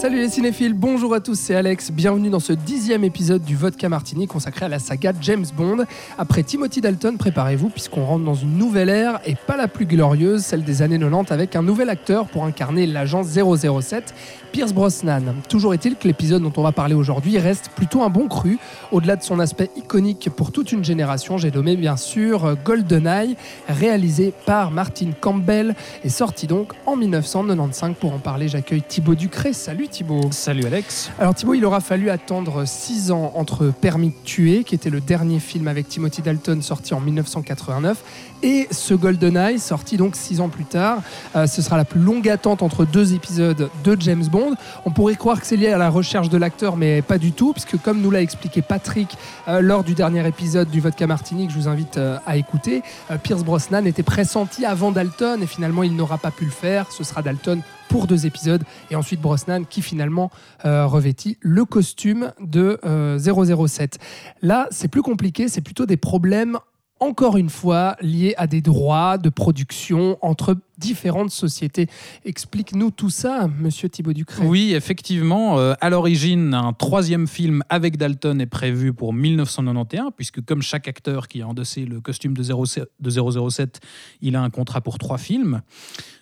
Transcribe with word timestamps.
Salut 0.00 0.18
les 0.18 0.28
cinéphiles, 0.28 0.74
bonjour 0.74 1.12
à 1.12 1.18
tous, 1.18 1.34
c'est 1.34 1.56
Alex. 1.56 1.90
Bienvenue 1.90 2.30
dans 2.30 2.38
ce 2.38 2.52
dixième 2.52 3.02
épisode 3.02 3.42
du 3.42 3.56
Vodka 3.56 3.88
Martini 3.88 4.28
consacré 4.28 4.66
à 4.66 4.68
la 4.68 4.78
saga 4.78 5.12
James 5.20 5.44
Bond. 5.56 5.86
Après 6.16 6.44
Timothy 6.44 6.80
Dalton, 6.80 7.16
préparez-vous 7.18 7.68
puisqu'on 7.68 8.04
rentre 8.04 8.24
dans 8.24 8.36
une 8.36 8.56
nouvelle 8.56 8.90
ère 8.90 9.18
et 9.26 9.34
pas 9.34 9.56
la 9.56 9.66
plus 9.66 9.86
glorieuse, 9.86 10.42
celle 10.42 10.62
des 10.62 10.82
années 10.82 11.00
90 11.00 11.32
avec 11.32 11.56
un 11.56 11.62
nouvel 11.62 11.90
acteur 11.90 12.28
pour 12.28 12.44
incarner 12.44 12.86
l'agent 12.86 13.24
007, 13.24 14.14
Pierce 14.52 14.72
Brosnan. 14.72 15.34
Toujours 15.48 15.74
est-il 15.74 15.96
que 15.96 16.06
l'épisode 16.06 16.42
dont 16.42 16.52
on 16.56 16.62
va 16.62 16.70
parler 16.70 16.94
aujourd'hui 16.94 17.36
reste 17.36 17.70
plutôt 17.74 18.02
un 18.02 18.08
bon 18.08 18.28
cru. 18.28 18.58
Au-delà 18.92 19.16
de 19.16 19.24
son 19.24 19.40
aspect 19.40 19.68
iconique 19.74 20.30
pour 20.30 20.52
toute 20.52 20.70
une 20.70 20.84
génération, 20.84 21.38
j'ai 21.38 21.50
nommé 21.50 21.76
bien 21.76 21.96
sûr 21.96 22.56
GoldenEye, 22.64 23.36
réalisé 23.68 24.32
par 24.46 24.70
Martin 24.70 25.10
Campbell 25.20 25.74
et 26.04 26.08
sorti 26.08 26.46
donc 26.46 26.72
en 26.86 26.94
1995. 26.94 27.96
Pour 27.98 28.12
en 28.14 28.18
parler, 28.18 28.46
j'accueille 28.46 28.82
Thibaut 28.82 29.16
Ducré. 29.16 29.52
Salut 29.52 29.87
Thibaut. 29.90 30.30
Salut 30.30 30.64
Alex. 30.66 31.10
Alors 31.18 31.34
Thibaut, 31.34 31.54
il 31.54 31.64
aura 31.64 31.80
fallu 31.80 32.10
attendre 32.10 32.64
6 32.66 33.10
ans 33.10 33.32
entre 33.34 33.72
Permis 33.80 34.08
de 34.08 34.24
tuer, 34.24 34.64
qui 34.64 34.74
était 34.74 34.90
le 34.90 35.00
dernier 35.00 35.40
film 35.40 35.68
avec 35.68 35.88
Timothy 35.88 36.22
Dalton 36.22 36.62
sorti 36.62 36.94
en 36.94 37.00
1989, 37.00 37.98
et 38.42 38.68
ce 38.70 38.94
GoldenEye, 38.94 39.58
sorti 39.58 39.96
donc 39.96 40.16
6 40.16 40.40
ans 40.40 40.48
plus 40.48 40.64
tard. 40.64 41.02
Euh, 41.36 41.46
ce 41.46 41.62
sera 41.62 41.76
la 41.76 41.84
plus 41.84 42.00
longue 42.00 42.28
attente 42.28 42.62
entre 42.62 42.84
deux 42.84 43.14
épisodes 43.14 43.70
de 43.84 43.96
James 44.00 44.24
Bond. 44.24 44.54
On 44.84 44.90
pourrait 44.90 45.16
croire 45.16 45.40
que 45.40 45.46
c'est 45.46 45.56
lié 45.56 45.68
à 45.68 45.78
la 45.78 45.90
recherche 45.90 46.28
de 46.28 46.38
l'acteur, 46.38 46.76
mais 46.76 47.02
pas 47.02 47.18
du 47.18 47.32
tout, 47.32 47.52
puisque 47.52 47.80
comme 47.80 48.00
nous 48.00 48.10
l'a 48.10 48.22
expliqué 48.22 48.62
Patrick 48.62 49.16
euh, 49.48 49.60
lors 49.60 49.84
du 49.84 49.94
dernier 49.94 50.26
épisode 50.26 50.70
du 50.70 50.80
Vodka 50.80 51.06
Martini, 51.06 51.46
que 51.46 51.52
je 51.52 51.58
vous 51.58 51.68
invite 51.68 51.98
euh, 51.98 52.18
à 52.26 52.36
écouter, 52.36 52.82
Pierce 53.22 53.44
Brosnan 53.44 53.86
était 53.86 54.02
pressenti 54.02 54.64
avant 54.64 54.92
Dalton, 54.92 55.42
et 55.42 55.46
finalement 55.46 55.82
il 55.82 55.94
n'aura 55.94 56.18
pas 56.18 56.30
pu 56.30 56.44
le 56.44 56.50
faire. 56.50 56.90
Ce 56.92 57.04
sera 57.04 57.22
Dalton 57.22 57.60
pour 57.88 58.06
deux 58.06 58.26
épisodes 58.26 58.62
et 58.90 58.96
ensuite 58.96 59.20
Brosnan 59.20 59.64
qui 59.64 59.80
finalement 59.80 60.30
revêtit 60.62 61.38
le 61.40 61.64
costume 61.64 62.32
de 62.40 62.78
euh, 62.84 63.18
007. 63.18 63.98
Là, 64.42 64.68
c'est 64.70 64.88
plus 64.88 65.02
compliqué, 65.02 65.48
c'est 65.48 65.60
plutôt 65.60 65.86
des 65.86 65.96
problèmes 65.96 66.58
encore 67.00 67.36
une 67.36 67.50
fois 67.50 67.96
liés 68.00 68.34
à 68.36 68.46
des 68.46 68.60
droits 68.60 69.18
de 69.18 69.28
production 69.28 70.18
entre 70.20 70.56
différentes 70.78 71.30
sociétés. 71.30 71.88
Explique-nous 72.24 72.90
tout 72.90 73.10
ça, 73.10 73.48
monsieur 73.60 73.88
Thibaut 73.88 74.12
Ducré. 74.12 74.46
Oui, 74.46 74.74
effectivement, 74.74 75.58
euh, 75.58 75.74
à 75.80 75.90
l'origine, 75.90 76.54
un 76.54 76.72
troisième 76.72 77.26
film 77.26 77.62
avec 77.68 77.96
Dalton 77.96 78.40
est 78.40 78.46
prévu 78.46 78.92
pour 78.92 79.12
1991, 79.12 80.12
puisque 80.16 80.44
comme 80.44 80.62
chaque 80.62 80.88
acteur 80.88 81.28
qui 81.28 81.42
a 81.42 81.48
endossé 81.48 81.84
le 81.84 82.00
costume 82.00 82.34
de, 82.34 82.42
07, 82.42 82.88
de 83.00 83.10
007, 83.10 83.80
il 84.22 84.36
a 84.36 84.42
un 84.42 84.50
contrat 84.50 84.80
pour 84.80 84.98
trois 84.98 85.18
films. 85.18 85.62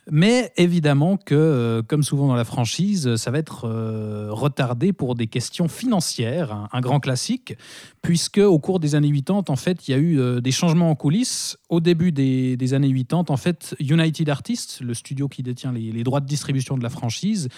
Mais 0.08 0.52
évidemment 0.56 1.16
que, 1.16 1.34
euh, 1.34 1.82
comme 1.82 2.04
souvent 2.04 2.28
dans 2.28 2.36
la 2.36 2.44
franchise, 2.44 3.16
ça 3.16 3.32
va 3.32 3.38
être 3.38 3.64
euh, 3.64 4.28
retardé 4.30 4.92
pour 4.92 5.16
des 5.16 5.26
questions 5.26 5.66
financières, 5.66 6.68
un, 6.72 6.80
grand 6.80 7.00
classique, 7.00 7.56
puisque 8.02 8.38
au 8.38 8.60
cours 8.60 8.78
des 8.78 8.94
années 8.94 9.10
80, 9.10 9.46
en 9.48 9.56
fait, 9.56 9.88
il 9.88 9.90
y 9.90 9.94
a 9.94 9.98
eu 9.98 10.40
des 10.40 10.52
changements 10.52 10.90
en 10.90 10.94
coulisses. 10.94 11.58
Au 11.68 11.80
début 11.80 12.12
des, 12.12 12.56
des, 12.56 12.72
années 12.72 12.94
80, 12.94 13.24
en 13.28 13.36
fait, 13.36 13.74
United 13.80 14.28
Artists, 14.28 14.45
le 14.80 14.94
studio 14.94 15.28
qui 15.28 15.42
détient 15.42 15.72
les, 15.72 15.92
les, 15.92 16.04
droits 16.04 16.20
de 16.20 16.26
distribution 16.26 16.76
de 16.76 16.82
la 16.82 16.90
franchise, 16.90 17.48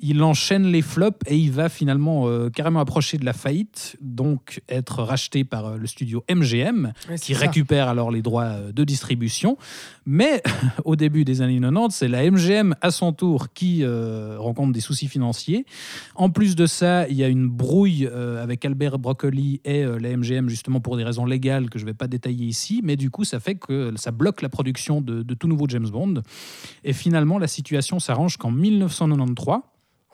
il 0.00 0.22
enchaîne 0.22 0.66
les 0.66 0.82
flops 0.82 1.18
et 1.26 1.36
il 1.36 1.52
va 1.52 1.68
finalement 1.68 2.28
euh, 2.28 2.50
carrément 2.50 2.80
approcher 2.80 3.18
de 3.18 3.24
la 3.24 3.32
faillite, 3.32 3.96
donc 4.00 4.62
être 4.68 5.02
racheté 5.02 5.44
par 5.44 5.66
euh, 5.66 5.76
le 5.76 5.86
studio 5.86 6.24
MGM, 6.30 6.92
qui 7.20 7.34
ça. 7.34 7.40
récupère 7.40 7.88
alors 7.88 8.10
les 8.10 8.22
droits 8.22 8.44
euh, 8.44 8.72
de 8.72 8.84
distribution. 8.84 9.56
Mais 10.06 10.42
au 10.84 10.96
début 10.96 11.24
des 11.24 11.42
années 11.42 11.60
90, 11.60 11.94
c'est 11.94 12.08
la 12.08 12.28
MGM 12.30 12.74
à 12.80 12.90
son 12.90 13.12
tour 13.12 13.52
qui 13.52 13.82
euh, 13.82 14.36
rencontre 14.38 14.72
des 14.72 14.80
soucis 14.80 15.08
financiers. 15.08 15.66
En 16.14 16.30
plus 16.30 16.56
de 16.56 16.66
ça, 16.66 17.08
il 17.08 17.16
y 17.16 17.24
a 17.24 17.28
une 17.28 17.48
brouille 17.48 18.06
avec 18.06 18.64
Albert 18.64 18.98
Broccoli 18.98 19.60
et 19.64 19.84
la 19.84 20.16
MGM 20.16 20.48
justement 20.48 20.80
pour 20.80 20.96
des 20.96 21.04
raisons 21.04 21.24
légales 21.24 21.70
que 21.70 21.78
je 21.78 21.84
ne 21.84 21.90
vais 21.90 21.94
pas 21.94 22.08
détailler 22.08 22.46
ici. 22.46 22.80
Mais 22.82 22.96
du 22.96 23.10
coup, 23.10 23.24
ça 23.24 23.40
fait 23.40 23.54
que 23.54 23.92
ça 23.96 24.10
bloque 24.10 24.42
la 24.42 24.48
production 24.48 25.00
de, 25.00 25.22
de 25.22 25.34
tout 25.34 25.48
nouveau 25.48 25.66
James 25.68 25.88
Bond. 25.88 26.22
Et 26.84 26.92
finalement, 26.92 27.38
la 27.38 27.48
situation 27.48 27.98
s'arrange 27.98 28.36
qu'en 28.36 28.50
1993. 28.50 29.58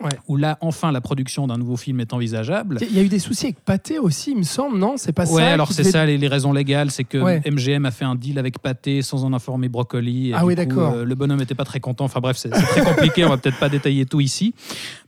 Ouais. 0.03 0.11
Où 0.27 0.37
là, 0.37 0.59
enfin, 0.61 0.91
la 0.91 1.01
production 1.01 1.47
d'un 1.47 1.57
nouveau 1.57 1.77
film 1.77 2.01
est 2.01 2.13
envisageable. 2.13 2.79
Il 2.83 2.95
y 2.97 2.99
a 2.99 3.03
eu 3.03 3.09
des 3.09 3.21
soucis 3.21 3.47
avec 3.47 3.61
Pathé 3.61 3.99
aussi, 4.01 4.33
il 4.33 4.39
me 4.39 4.43
semble, 4.43 4.77
non? 4.77 4.95
C'est 4.97 5.13
pas 5.13 5.25
Ouais, 5.31 5.43
ça 5.43 5.53
alors 5.53 5.71
c'est 5.73 5.85
ça 5.85 6.05
les, 6.05 6.19
les 6.19 6.27
raisons 6.27 6.53
légales, 6.53 6.91
c'est 6.91 7.05
que 7.05 7.19
Ouais. 7.19 7.41
MGM 7.49 7.87
a 7.87 7.93
fait 7.93 8.05
un 8.05 8.17
deal 8.17 8.39
avec 8.41 8.59
Pathé 8.59 9.03
sans 9.03 9.25
en 9.25 9.33
informer 9.33 9.69
Broccoli. 9.69 10.31
et 10.31 10.35
Ah 10.35 10.45
oui, 10.45 10.57
d'accord. 10.57 10.95
euh, 10.95 11.05
le 11.05 11.15
bonhomme 11.15 11.39
n'était 11.39 11.55
pas 11.55 11.65
très 11.65 11.79
content. 11.79 12.05
Enfin 12.07 12.19
bref, 12.21 12.37
c'est 12.37 12.51
très 12.51 12.83
compliqué. 12.85 13.25
on 13.25 13.29
va 13.29 13.37
peut-être 13.37 13.59
pas 13.61 13.69
détailler 13.69 14.05
tout 14.05 14.21
ici. 14.21 14.53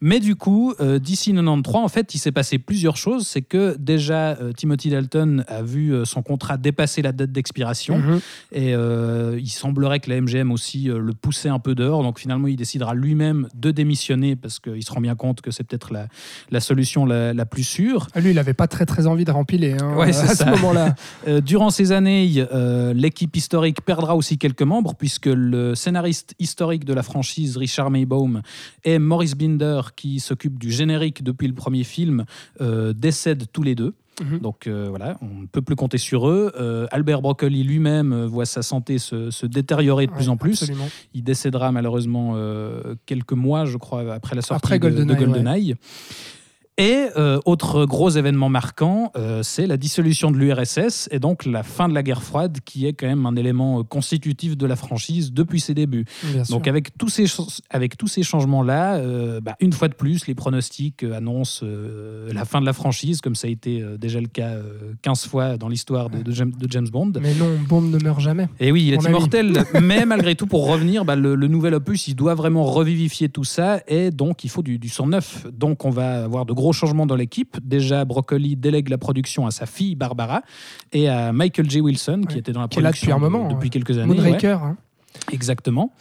Mais 0.00 0.20
du 0.20 0.36
coup, 0.36 0.72
euh, 0.80 1.00
d'ici 1.00 1.32
93, 1.32 1.74
en 1.84 1.88
fait, 1.88 2.14
il 2.14 2.18
s'est 2.18 2.32
passé 2.32 2.58
plusieurs 2.58 2.96
choses. 2.96 3.26
C'est 3.26 3.42
que 3.42 3.76
déjà, 3.78 4.34
euh, 4.40 4.52
Timothy 4.52 4.90
Dalton 4.90 5.44
a 5.48 5.62
vu 5.62 5.92
euh, 5.94 6.04
son 6.04 6.22
contrat 6.22 6.58
dépasser 6.58 7.02
la 7.02 7.10
date 7.10 7.32
d'expiration. 7.32 7.98
Mhm. 7.98 8.20
Et 8.52 8.70
il 8.70 9.50
semblerait 9.50 9.98
que 9.98 10.10
la 10.10 10.20
MGM 10.20 10.52
aussi 10.52 10.84
le 10.84 11.12
poussait 11.12 11.48
un 11.48 11.58
peu 11.58 11.74
dehors. 11.74 12.02
Donc 12.04 12.20
finalement, 12.20 12.46
il 12.46 12.56
décidera 12.56 12.94
lui-même 12.94 13.48
de 13.54 13.72
démissionner 13.72 14.36
parce 14.36 14.60
qu'il 14.78 14.86
se 14.86 14.92
rend 14.92 15.00
bien 15.00 15.14
compte 15.14 15.40
que 15.40 15.50
c'est 15.50 15.64
peut-être 15.64 15.92
la, 15.92 16.08
la 16.50 16.60
solution 16.60 17.06
la, 17.06 17.32
la 17.32 17.46
plus 17.46 17.64
sûre. 17.64 18.06
Ah, 18.14 18.20
Lui, 18.20 18.30
il 18.30 18.36
n'avait 18.36 18.54
pas 18.54 18.66
très 18.66 18.86
très 18.86 19.06
envie 19.06 19.24
de 19.24 19.30
rempiler 19.30 19.76
hein, 19.80 19.96
Ouais, 19.96 20.08
à 20.08 20.34
ce 20.34 20.44
moment-là. 20.44 20.94
Euh, 21.26 21.40
durant 21.40 21.70
ces 21.70 21.92
années, 21.92 22.46
euh, 22.52 22.92
l'équipe 22.92 23.34
historique 23.34 23.80
perdra 23.80 24.14
aussi 24.16 24.38
quelques 24.38 24.62
membres 24.62 24.94
puisque 24.94 25.26
le 25.26 25.74
scénariste 25.74 26.34
historique 26.38 26.84
de 26.84 26.92
la 26.92 27.02
franchise, 27.02 27.56
Richard 27.56 27.90
Maybaum, 27.90 28.42
et 28.84 28.98
Maurice 28.98 29.34
Binder, 29.34 29.80
qui 29.96 30.20
s'occupe 30.20 30.58
du 30.58 30.70
générique 30.70 31.22
depuis 31.22 31.48
le 31.48 31.54
premier 31.54 31.84
film, 31.84 32.24
euh, 32.60 32.92
décèdent 32.92 33.44
tous 33.52 33.62
les 33.62 33.74
deux. 33.74 33.94
Mhm. 34.22 34.38
Donc 34.38 34.66
euh, 34.66 34.86
voilà, 34.88 35.18
on 35.20 35.42
ne 35.42 35.46
peut 35.46 35.60
plus 35.62 35.76
compter 35.76 35.98
sur 35.98 36.28
eux. 36.28 36.52
Euh, 36.58 36.86
Albert 36.90 37.20
Broccoli 37.20 37.62
lui-même 37.64 38.12
euh, 38.12 38.26
voit 38.26 38.46
sa 38.46 38.62
santé 38.62 38.98
se, 38.98 39.30
se 39.30 39.44
détériorer 39.46 40.06
de 40.06 40.12
plus 40.12 40.28
en 40.30 40.36
plus. 40.38 40.52
absolument. 40.62 40.88
Il 41.12 41.22
décédera 41.22 41.70
malheureusement 41.72 42.32
euh, 42.36 42.94
quelques 43.04 43.32
mois, 43.32 43.66
je 43.66 43.76
crois, 43.76 44.14
après 44.14 44.34
la 44.34 44.42
sortie 44.42 44.64
Après 44.64 44.78
de- 44.78 44.88
de, 44.88 45.04
GoldenEye, 45.04 45.26
GoldenEye. 45.26 45.74
Et 46.78 47.06
euh, 47.16 47.40
autre 47.46 47.86
gros 47.86 48.10
événement 48.10 48.50
marquant, 48.50 49.10
euh, 49.16 49.42
c'est 49.42 49.66
la 49.66 49.78
dissolution 49.78 50.30
de 50.30 50.36
l'URSS 50.36 51.08
et 51.10 51.18
donc 51.18 51.46
la 51.46 51.62
fin 51.62 51.88
de 51.88 51.94
la 51.94 52.02
guerre 52.02 52.22
froide, 52.22 52.58
qui 52.66 52.86
est 52.86 52.92
quand 52.92 53.06
même 53.06 53.24
un 53.24 53.34
élément 53.34 53.80
euh, 53.80 53.82
constitutif 53.82 54.58
de 54.58 54.66
la 54.66 54.76
franchise 54.76 55.32
depuis 55.32 55.58
ses 55.58 55.72
débuts. 55.72 56.04
Bien 56.22 56.44
sûr. 56.44 56.54
Donc 56.54 56.68
avec 56.68 56.98
tous 56.98 57.08
ces, 57.08 57.24
avec 57.70 57.96
tous 57.96 58.08
ces 58.08 58.22
changements-là, 58.22 58.96
euh, 58.96 59.40
bah, 59.40 59.56
une 59.60 59.72
fois 59.72 59.88
de 59.88 59.94
plus, 59.94 60.26
les 60.26 60.34
pronostics 60.34 61.02
euh, 61.02 61.16
annoncent 61.16 61.64
euh, 61.64 62.30
la 62.34 62.44
fin 62.44 62.60
de 62.60 62.66
la 62.66 62.74
franchise, 62.74 63.22
comme 63.22 63.36
ça 63.36 63.46
a 63.46 63.50
été 63.50 63.80
euh, 63.80 63.96
déjà 63.96 64.20
le 64.20 64.28
cas 64.28 64.50
euh, 64.50 64.92
15 65.00 65.28
fois 65.28 65.56
dans 65.56 65.70
l'histoire 65.70 66.10
de, 66.10 66.18
de 66.22 66.32
James, 66.32 66.52
de 66.52 66.70
James 66.70 66.88
Bond. 66.88 67.12
Mais 67.22 67.32
non, 67.36 67.56
Bond 67.66 67.80
ne 67.80 67.98
meurt 68.04 68.20
jamais. 68.20 68.48
Et 68.60 68.70
oui, 68.70 68.84
il 68.88 68.92
est 68.92 69.02
immortel, 69.02 69.64
mais 69.82 70.04
malgré 70.04 70.34
tout, 70.34 70.46
pour 70.46 70.68
revenir, 70.68 71.06
bah, 71.06 71.16
le, 71.16 71.36
le 71.36 71.48
nouvel 71.48 71.72
opus, 71.72 72.06
il 72.08 72.16
doit 72.16 72.34
vraiment 72.34 72.64
revivifier 72.64 73.30
tout 73.30 73.44
ça, 73.44 73.80
et 73.88 74.10
donc 74.10 74.44
il 74.44 74.50
faut 74.50 74.62
du, 74.62 74.78
du 74.78 74.90
sang 74.90 75.06
neuf. 75.06 75.46
Donc 75.50 75.86
on 75.86 75.90
va 75.90 76.24
avoir 76.24 76.44
de 76.44 76.52
gros 76.52 76.65
changements 76.72 77.06
dans 77.06 77.16
l'équipe. 77.16 77.56
Déjà, 77.62 78.04
Broccoli 78.04 78.56
délègue 78.56 78.88
la 78.88 78.98
production 78.98 79.46
à 79.46 79.50
sa 79.50 79.66
fille 79.66 79.94
Barbara 79.94 80.42
et 80.92 81.08
à 81.08 81.32
Michael 81.32 81.70
J. 81.70 81.80
Wilson, 81.80 82.22
qui 82.28 82.38
était 82.38 82.52
dans 82.52 82.60
la 82.60 82.68
production 82.68 83.06
depuis 83.06 83.12
un 83.12 83.18
moment, 83.30 83.48
depuis 83.48 83.66
ouais. 83.66 83.70
quelques 83.70 83.98
années. 83.98 84.12
ouais. 84.12 84.24
Moonraker. 84.24 84.62
hein. 84.62 84.76
Exactement. 85.32 85.94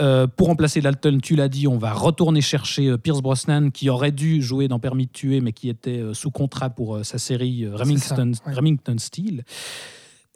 Euh, 0.00 0.26
pour 0.26 0.48
remplacer 0.48 0.80
Dalton, 0.80 1.20
tu 1.22 1.36
l'as 1.36 1.48
dit, 1.48 1.66
on 1.68 1.78
va 1.78 1.92
retourner 1.92 2.40
chercher 2.40 2.88
euh, 2.88 2.98
Pierce 2.98 3.22
Brosnan, 3.22 3.70
qui 3.70 3.88
aurait 3.90 4.12
dû 4.12 4.42
jouer 4.42 4.68
dans 4.68 4.78
Permis 4.78 5.06
de 5.06 5.12
tuer, 5.12 5.40
mais 5.40 5.52
qui 5.52 5.68
était 5.68 6.00
euh, 6.00 6.14
sous 6.14 6.30
contrat 6.30 6.70
pour 6.70 7.04
sa 7.04 7.18
série 7.18 7.66
Remington, 7.66 8.32
ça. 8.34 8.50
Remington 8.50 8.96
Steel. 8.98 9.44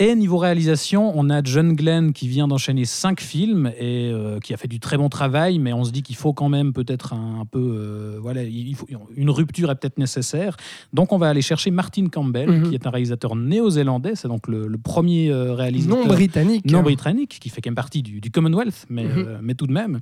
Et 0.02 0.14
niveau 0.14 0.38
réalisation, 0.38 1.12
on 1.14 1.29
a 1.29 1.43
John 1.44 1.75
Glenn 1.75 2.14
qui 2.14 2.26
vient 2.26 2.49
d'enchaîner 2.49 2.87
cinq 2.87 3.20
films 3.20 3.70
et 3.79 4.11
euh, 4.11 4.38
qui 4.41 4.55
a 4.55 4.56
fait 4.56 4.67
du 4.67 4.81
très 4.81 4.97
bon 4.97 5.11
travail, 5.11 5.58
mais 5.58 5.75
on 5.75 5.85
se 5.85 5.91
dit 5.91 6.02
qu'il 6.02 6.17
faut 6.17 6.32
quand 6.32 6.49
même 6.49 6.73
peut-être 6.73 7.12
un, 7.12 7.41
un 7.43 7.44
peu, 7.44 7.58
euh, 7.61 8.19
voilà, 8.19 8.43
il 8.43 8.75
faut, 8.75 8.87
une 9.14 9.29
rupture 9.29 9.70
est 9.70 9.75
peut-être 9.75 9.99
nécessaire. 9.99 10.56
Donc 10.94 11.12
on 11.12 11.19
va 11.19 11.29
aller 11.29 11.43
chercher 11.43 11.70
Martin 11.70 12.06
Campbell, 12.08 12.49
Mhm. 12.50 12.69
qui 12.70 12.75
est 12.75 12.87
un 12.87 12.91
réalisateur 12.91 13.37
néo-zélandais, 13.37 14.14
c'est 14.14 14.26
donc 14.29 14.49
le, 14.49 14.69
le 14.69 14.79
premier 14.79 15.29
euh, 15.31 15.52
réalisateur 15.52 15.99
Non 15.99 16.06
britannique. 16.06 16.64
non 16.64 16.81
britannique, 16.82 17.37
qui 17.38 17.50
fait 17.50 17.61
quand 17.61 17.69
même 17.69 17.75
partie 17.75 18.02
du, 18.02 18.23
du 18.23 18.31
Commonwealth, 18.31 18.87
mais, 18.88 19.05
Mhm. 19.05 19.12
euh, 19.19 19.38
mais 19.43 19.55
tout 19.55 19.67
de 19.67 19.73
même. 19.75 20.00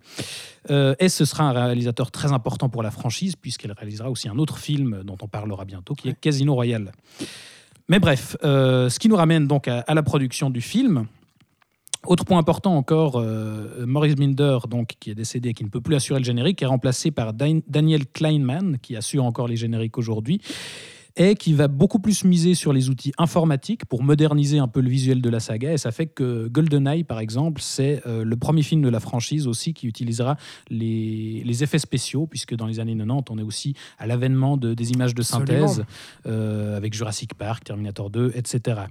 Et 1.00 1.08
ce 1.08 1.24
sera 1.24 1.44
un 1.44 1.52
réalisateur 1.52 2.12
très 2.12 2.30
important 2.30 2.68
pour 2.68 2.84
la 2.84 2.92
franchise, 2.92 3.34
puisqu'elle 3.34 3.72
réalisera 3.72 4.10
aussi 4.10 4.28
un 4.28 4.38
autre 4.38 4.58
film 4.58 5.00
dont 5.04 5.16
on 5.22 5.26
parlera 5.26 5.64
bientôt, 5.64 5.94
qui 5.94 6.08
est 6.10 6.14
Casino 6.20 6.54
Royale. 6.54 6.92
Mais 7.88 7.98
bref, 7.98 8.36
euh, 8.44 8.88
ce 8.90 8.98
qui 8.98 9.08
nous 9.08 9.16
ramène 9.16 9.46
donc 9.46 9.66
à, 9.66 9.82
la 9.94 10.02
production 10.02 10.50
du 10.50 10.60
film. 10.60 11.06
Autre 12.06 12.24
point 12.24 12.38
important 12.38 12.76
encore, 12.76 13.16
euh, 13.16 13.84
Maurice 13.86 14.14
Binder, 14.14 14.58
qui 15.00 15.10
est 15.10 15.14
décédé 15.14 15.48
et 15.48 15.54
qui 15.54 15.64
ne 15.64 15.68
peut 15.68 15.80
plus 15.80 15.96
assurer 15.96 16.20
le 16.20 16.24
générique, 16.24 16.62
est 16.62 16.66
remplacé 16.66 17.10
par 17.10 17.32
Dan- 17.32 17.62
Daniel 17.66 18.06
Kleinman, 18.06 18.78
qui 18.80 18.94
assure 18.94 19.24
encore 19.24 19.48
les 19.48 19.56
génériques 19.56 19.98
aujourd'hui, 19.98 20.40
et 21.18 21.34
qui 21.34 21.52
va 21.52 21.66
beaucoup 21.68 21.98
plus 21.98 22.24
miser 22.24 22.54
sur 22.54 22.72
les 22.72 22.88
outils 22.88 23.12
informatiques 23.18 23.84
pour 23.84 24.02
moderniser 24.02 24.58
un 24.58 24.68
peu 24.68 24.80
le 24.80 24.88
visuel 24.88 25.20
de 25.20 25.28
la 25.28 25.40
saga. 25.40 25.72
Et 25.72 25.76
ça 25.76 25.90
fait 25.90 26.06
que 26.06 26.46
GoldenEye, 26.48 27.02
par 27.04 27.18
exemple, 27.18 27.60
c'est 27.60 28.00
euh, 28.06 28.22
le 28.24 28.36
premier 28.36 28.62
film 28.62 28.82
de 28.82 28.88
la 28.88 29.00
franchise 29.00 29.48
aussi 29.48 29.74
qui 29.74 29.88
utilisera 29.88 30.36
les, 30.70 31.42
les 31.44 31.62
effets 31.64 31.80
spéciaux, 31.80 32.26
puisque 32.28 32.54
dans 32.54 32.66
les 32.66 32.78
années 32.78 32.96
90, 32.96 33.24
on 33.30 33.38
est 33.38 33.42
aussi 33.42 33.74
à 33.98 34.06
l'avènement 34.06 34.56
de, 34.56 34.74
des 34.74 34.92
images 34.92 35.14
de 35.14 35.22
synthèse 35.22 35.84
euh, 36.26 36.76
avec 36.76 36.94
Jurassic 36.94 37.34
Park, 37.34 37.64
Terminator 37.64 38.10
2, 38.10 38.32
etc. 38.36 38.82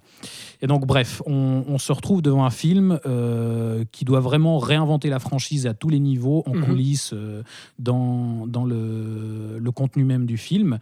Et 0.61 0.67
donc, 0.67 0.85
bref, 0.85 1.21
on, 1.25 1.63
on 1.65 1.77
se 1.77 1.93
retrouve 1.93 2.21
devant 2.21 2.43
un 2.43 2.49
film 2.49 2.99
euh, 3.05 3.85
qui 3.93 4.03
doit 4.03 4.19
vraiment 4.19 4.57
réinventer 4.59 5.09
la 5.09 5.19
franchise 5.19 5.65
à 5.65 5.73
tous 5.73 5.87
les 5.89 5.99
niveaux, 5.99 6.43
en 6.45 6.55
Mhm. 6.55 6.65
coulisses, 6.65 7.11
euh, 7.13 7.41
dans, 7.79 8.45
dans 8.47 8.65
le, 8.65 9.59
le 9.59 9.71
contenu 9.71 10.03
même 10.03 10.25
du 10.25 10.37
film. 10.37 10.79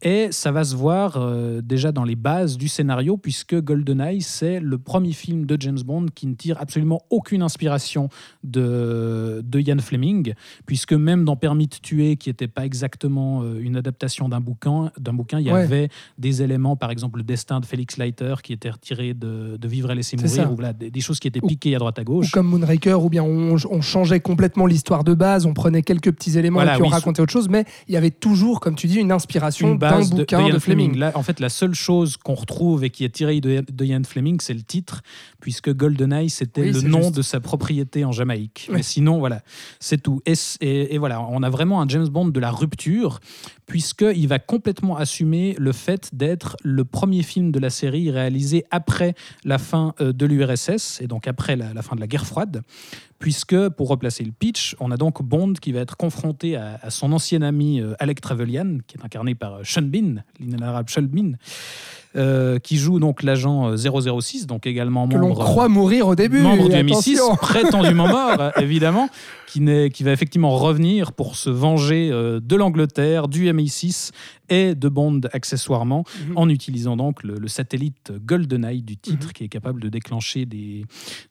Et 0.00 0.28
ça 0.32 0.52
va 0.52 0.64
se 0.64 0.74
voir 0.74 0.85
euh, 0.90 1.60
déjà 1.62 1.92
dans 1.92 2.04
les 2.04 2.16
bases 2.16 2.56
du 2.56 2.68
scénario, 2.68 3.16
puisque 3.16 3.54
GoldenEye, 3.60 4.20
c'est 4.22 4.60
le 4.60 4.78
premier 4.78 5.12
film 5.12 5.44
de 5.46 5.56
James 5.60 5.80
Bond 5.84 6.06
qui 6.14 6.26
ne 6.26 6.34
tire 6.34 6.56
absolument 6.60 7.02
aucune 7.10 7.42
inspiration 7.42 8.08
de, 8.44 9.42
de 9.44 9.60
Ian 9.60 9.78
Fleming, 9.78 10.34
puisque 10.66 10.92
même 10.92 11.24
dans 11.24 11.36
Permis 11.36 11.66
de 11.66 11.74
tuer, 11.76 12.16
qui 12.16 12.28
n'était 12.30 12.48
pas 12.48 12.64
exactement 12.64 13.42
euh, 13.42 13.60
une 13.60 13.76
adaptation 13.76 14.28
d'un 14.28 14.40
bouquin, 14.40 14.90
d'un 14.98 15.12
bouquin, 15.12 15.38
il 15.40 15.46
y 15.46 15.52
Ouais. 15.52 15.62
avait 15.62 15.88
des 16.18 16.42
éléments, 16.42 16.76
par 16.76 16.90
exemple 16.90 17.18
le 17.18 17.24
destin 17.24 17.60
de 17.60 17.66
Félix 17.66 17.96
Leiter, 17.98 18.34
qui 18.42 18.52
était 18.52 18.70
retiré 18.70 19.14
de, 19.14 19.56
de 19.56 19.68
Vivre 19.68 19.90
et 19.90 19.94
laisser 19.94 20.16
mourir, 20.16 20.50
ou 20.52 20.54
voilà, 20.56 20.72
des, 20.72 20.90
des 20.90 21.00
choses 21.00 21.18
qui 21.20 21.28
étaient 21.28 21.42
Ou- 21.42 21.46
piquées 21.48 21.74
à 21.74 21.78
droite 21.78 21.98
à 21.98 22.02
Ou 22.02 22.04
gauche. 22.04 22.30
comme 22.30 22.46
Moonraker, 22.48 23.02
ou 23.04 23.08
bien 23.08 23.22
on, 23.22 23.56
on 23.70 23.80
changeait 23.80 24.20
complètement 24.20 24.66
l'histoire 24.66 25.04
de 25.04 25.14
base, 25.14 25.46
on 25.46 25.54
prenait 25.54 25.82
quelques 25.82 26.12
petits 26.12 26.38
éléments 26.38 26.58
Voilà, 26.60 26.76
qui 26.76 26.82
ont 26.82 26.86
oui, 26.86 26.90
raconté 26.92 27.22
autre 27.22 27.32
chose, 27.32 27.48
mais 27.48 27.64
il 27.88 27.94
y 27.94 27.96
avait 27.96 28.10
toujours, 28.10 28.60
comme 28.60 28.74
tu 28.74 28.86
dis, 28.86 28.96
une 28.98 29.12
inspiration 29.12 29.74
d'un 29.74 29.90
base 29.90 30.10
de, 30.10 30.16
bouquin 30.16 30.42
de, 30.44 30.52
Ian 30.52 30.58
Fleming. 30.76 30.96
Là, 30.98 31.12
en 31.14 31.22
fait, 31.22 31.40
la 31.40 31.48
seule 31.48 31.74
chose 31.74 32.16
qu'on 32.16 32.34
retrouve 32.34 32.84
et 32.84 32.90
qui 32.90 33.04
est 33.04 33.08
tirée 33.10 33.40
de, 33.40 33.64
de 33.70 33.84
Ian 33.84 34.02
Fleming, 34.04 34.38
c'est 34.40 34.54
le 34.54 34.62
titre, 34.62 35.02
puisque 35.40 35.72
GoldenEye, 35.74 36.30
c'était 36.30 36.62
Oui, 36.62 36.72
le 36.72 36.82
nom 36.82 37.02
juste. 37.02 37.14
de 37.16 37.22
sa 37.22 37.40
propriété 37.40 38.04
en 38.04 38.12
Jamaïque. 38.12 38.66
Ouais. 38.68 38.76
Mais 38.76 38.82
sinon, 38.82 39.18
voilà, 39.18 39.42
c'est 39.80 40.02
tout. 40.02 40.20
Et, 40.26 40.34
c- 40.34 40.58
et- 40.60 40.94
et 40.94 40.98
voilà, 40.98 41.20
on 41.22 41.42
a 41.42 41.50
vraiment 41.50 41.80
un 41.82 41.88
James 41.88 42.08
Bond 42.08 42.28
de 42.28 42.40
la 42.40 42.50
rupture, 42.50 43.20
puisqu'il 43.66 44.28
va 44.28 44.38
complètement 44.38 44.96
assumer 44.96 45.56
le 45.58 45.72
fait 45.72 46.10
d'être 46.14 46.56
le 46.62 46.84
premier 46.84 47.22
film 47.22 47.50
de 47.50 47.58
la 47.58 47.70
série 47.70 48.10
réalisé 48.10 48.64
après 48.70 49.14
la 49.44 49.58
fin 49.58 49.94
euh, 50.00 50.12
de 50.12 50.26
l'URSS, 50.26 51.00
et 51.00 51.06
donc 51.06 51.26
après 51.26 51.56
la, 51.56 51.72
la 51.74 51.82
fin 51.82 51.96
de 51.96 52.00
la 52.00 52.06
guerre 52.06 52.26
froide 52.26 52.62
puisque, 53.18 53.68
pour 53.70 53.88
replacer 53.88 54.24
le 54.24 54.32
pitch, 54.32 54.76
on 54.80 54.90
a 54.90 54.96
donc 54.96 55.22
Bond 55.22 55.54
qui 55.54 55.72
va 55.72 55.80
être 55.80 55.96
confronté 55.96 56.56
à, 56.56 56.90
son 56.90 57.12
ancien 57.12 57.42
ami 57.42 57.80
euh, 57.80 57.94
Alec 57.98 58.20
Trevelyan, 58.20 58.78
qui 58.86 58.96
est 58.98 59.04
incarné 59.04 59.34
par 59.34 59.54
euh, 59.54 59.60
Sean 59.64 59.82
Bean, 59.82 60.22
l'inénarrable 60.38 60.88
Sean 60.90 61.02
Bean, 61.02 61.32
euh, 62.16 62.58
qui 62.58 62.76
joue 62.76 62.98
donc 62.98 63.22
l'agent 63.22 63.70
euh, 63.72 63.76
006, 64.20 64.46
donc 64.46 64.66
également 64.66 65.06
Que 65.08 65.16
l'on 65.16 65.28
membre, 65.28 65.44
croit 65.44 65.68
mourir 65.68 66.08
au 66.08 66.14
début. 66.14 66.40
membre 66.40 66.68
du 66.68 66.74
attention. 66.74 67.34
MI6, 67.34 67.36
prétendument 67.40 68.08
mort, 68.08 68.40
euh, 68.40 68.50
évidemment, 68.60 69.08
qui, 69.48 70.02
va 70.04 70.12
effectivement 70.12 70.50
revenir 70.50 71.12
pour 71.12 71.34
se 71.36 71.48
venger 71.48 72.10
euh, 72.12 72.40
de 72.40 72.56
l'Angleterre, 72.56 73.26
du 73.28 73.50
MI6 73.50 74.10
et 74.50 74.74
de 74.74 74.88
Bond 74.88 75.20
accessoirement, 75.32 76.04
Mhm. 76.28 76.36
en 76.36 76.48
utilisant 76.50 76.96
donc 76.96 77.22
le, 77.22 77.34
le 77.36 77.48
satellite 77.48 78.12
GoldenEye 78.24 78.82
du 78.82 78.96
titre, 78.96 79.32
qui 79.32 79.44
est 79.44 79.48
capable 79.48 79.80
de 79.80 79.88
déclencher 79.88 80.44
des, 80.46 80.84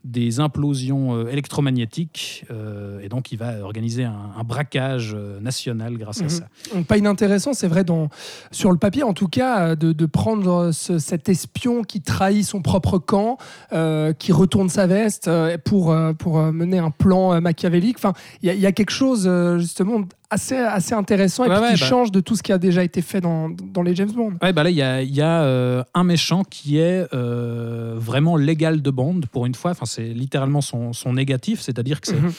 des 0.04 0.40
implosions 0.40 1.14
euh, 1.16 1.28
électromagnétiques. 1.30 2.46
euh, 2.52 3.00
et 3.02 3.10
donc, 3.10 3.32
il 3.32 3.38
va 3.38 3.60
organiser 3.64 4.04
un, 4.04 4.32
un 4.38 4.44
braquage 4.44 5.14
euh, 5.16 5.40
national 5.40 5.98
grâce 5.98 6.22
à 6.22 6.24
Mhm. 6.26 6.30
ça. 6.30 6.48
Pas 6.88 6.98
inintéressant, 6.98 7.54
c'est 7.54 7.68
vrai, 7.68 7.84
dans, 7.84 8.10
sur 8.52 8.72
le 8.72 8.78
papier 8.78 9.04
en 9.04 9.14
tout 9.14 9.28
cas, 9.28 9.70
euh, 9.70 9.76
de, 9.76 9.94
de 9.94 10.06
prendre 10.06 10.72
ce- 10.76 11.00
cet 11.00 11.30
espion 11.30 11.82
qui 11.84 12.02
trahit 12.02 12.46
son 12.46 12.62
propre 12.62 13.00
camp, 13.00 13.38
euh, 13.74 14.14
qui 14.14 14.32
retourne 14.32 14.70
sa 14.70 14.86
veste 14.86 15.28
euh, 15.28 15.58
pour, 15.66 15.92
euh, 15.92 16.14
pour 16.14 16.38
mener 16.40 16.78
un 16.78 16.92
plan 16.92 17.40
machiavélique. 17.42 17.98
Enfin, 17.98 18.14
il 18.44 18.48
y, 18.48 18.50
a- 18.50 18.54
il 18.54 18.60
y 18.60 18.66
a 18.68 18.72
quelque 18.72 18.92
chose 18.92 19.28
justement 19.58 20.02
assez, 20.30 20.56
assez 20.58 20.94
intéressant 20.94 21.46
et 21.46 21.50
Ouais, 21.50 21.56
puis 21.56 21.64
ouais, 21.64 21.74
qui 21.76 21.80
bah. 21.82 21.86
change 21.88 22.12
de 22.12 22.20
tout 22.20 22.36
ce 22.36 22.44
qui 22.44 22.52
a 22.52 22.58
déjà 22.58 22.84
été 22.84 23.02
fait 23.02 23.22
dans, 23.22 23.50
dans 23.50 23.82
les 23.82 23.96
James 23.96 24.12
Bond. 24.12 24.34
Ouais, 24.42 24.54
bah 24.54 24.64
là, 24.64 24.70
il 24.70 24.76
y 24.76 24.82
a, 24.82 25.02
y 25.02 25.22
a, 25.22 25.44
euh, 25.44 25.84
un 25.94 26.04
méchant 26.04 26.44
qui 26.44 26.78
est 26.78 27.08
euh, 27.14 27.94
vraiment 27.96 28.36
l'égal 28.36 28.82
de 28.82 28.90
Bond, 28.92 29.22
pour 29.32 29.46
une 29.46 29.56
fois. 29.56 29.72
Enfin, 29.72 29.86
c'est 29.86 30.04
littéralement 30.10 30.62
son, 30.62 30.94
son 30.94 31.14
négatif, 31.14 31.62
c'est-à-dire 31.62 32.02
que 32.02 32.08
c'est. 32.08 32.20
Mhm. 32.22 32.32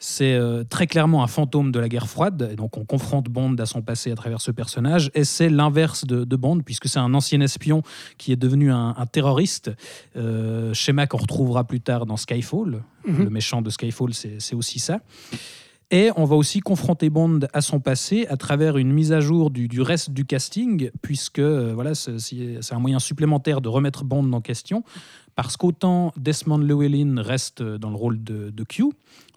C'est 0.00 0.34
euh, 0.34 0.62
très 0.62 0.86
clairement 0.86 1.24
un 1.24 1.26
fantôme 1.26 1.72
de 1.72 1.80
la 1.80 1.88
guerre 1.88 2.08
froide, 2.08 2.50
et 2.52 2.56
donc 2.56 2.76
on 2.76 2.84
confronte 2.84 3.26
Bond 3.28 3.56
à 3.58 3.66
son 3.66 3.82
passé 3.82 4.12
à 4.12 4.14
travers 4.14 4.40
ce 4.40 4.52
personnage, 4.52 5.10
et 5.14 5.24
c'est 5.24 5.48
l'inverse 5.48 6.04
de, 6.04 6.24
de 6.24 6.36
Bond, 6.36 6.60
puisque 6.60 6.88
c'est 6.88 7.00
un 7.00 7.14
ancien 7.14 7.40
espion 7.40 7.82
qui 8.16 8.30
est 8.30 8.36
devenu 8.36 8.70
un, 8.70 8.94
un 8.96 9.06
terroriste, 9.06 9.72
euh, 10.16 10.72
schéma 10.72 11.08
qu'on 11.08 11.18
retrouvera 11.18 11.64
plus 11.64 11.80
tard 11.80 12.06
dans 12.06 12.16
Skyfall. 12.16 12.82
Mhm. 13.06 13.24
Le 13.24 13.30
méchant 13.30 13.60
de 13.60 13.70
Skyfall, 13.70 14.14
c'est 14.14 14.54
aussi 14.54 14.78
ça. 14.78 15.00
Et 15.90 16.10
on 16.16 16.26
va 16.26 16.36
aussi 16.36 16.60
confronter 16.60 17.08
Bond 17.08 17.40
à 17.54 17.62
son 17.62 17.80
passé 17.80 18.26
à 18.28 18.36
travers 18.36 18.76
une 18.76 18.92
mise 18.92 19.10
à 19.12 19.20
jour 19.20 19.50
du, 19.50 19.68
du 19.68 19.80
reste 19.80 20.10
du 20.10 20.26
casting, 20.26 20.90
puisque 21.00 21.38
euh, 21.38 21.72
voilà, 21.74 21.94
c'est 21.94 22.72
un 22.72 22.78
moyen 22.78 22.98
supplémentaire 22.98 23.62
de 23.62 23.68
remettre 23.68 24.04
Bond 24.04 24.30
en 24.32 24.42
question, 24.42 24.84
parce 25.40 25.56
qu'autant 25.56 26.12
Desmond 26.16 26.58
Llewellyn 26.58 27.22
reste 27.22 27.62
dans 27.62 27.90
le 27.90 27.94
rôle 27.94 28.24
de, 28.24 28.50
de 28.50 28.64
Q, 28.64 28.86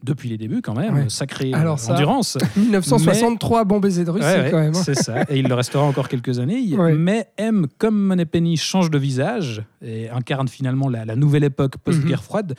depuis 0.04 0.30
les 0.30 0.38
débuts 0.40 0.64
quand 0.64 0.74
même, 0.74 0.96
Ouais. 0.96 1.10
sacrée 1.10 1.54
Alors 1.54 1.78
ça, 1.78 1.94
endurance. 1.94 2.40
1963, 2.58 3.66
bon 3.66 3.80
baiser 3.80 4.04
de 4.04 4.10
Russie 4.10 4.26
Ouais, 4.26 4.40
ouais, 4.42 4.50
quand 4.52 4.60
même. 4.60 4.76
hein. 4.76 4.82
C'est 4.84 4.96
ça, 4.96 5.22
et 5.30 5.38
il 5.38 5.48
le 5.48 5.54
restera 5.54 5.84
encore 5.84 6.10
quelques 6.10 6.40
années. 6.40 6.76
Mais 6.98 7.28
M, 7.38 7.68
comme 7.78 8.00
Moneypenny, 8.02 8.58
change 8.58 8.90
de 8.90 8.98
visage 8.98 9.64
et 9.84 10.10
incarne 10.10 10.48
finalement 10.48 10.90
la, 10.90 11.06
la 11.06 11.16
nouvelle 11.16 11.44
époque 11.44 11.78
post-guerre 11.78 12.18
Mhm. 12.18 12.24
froide. 12.24 12.56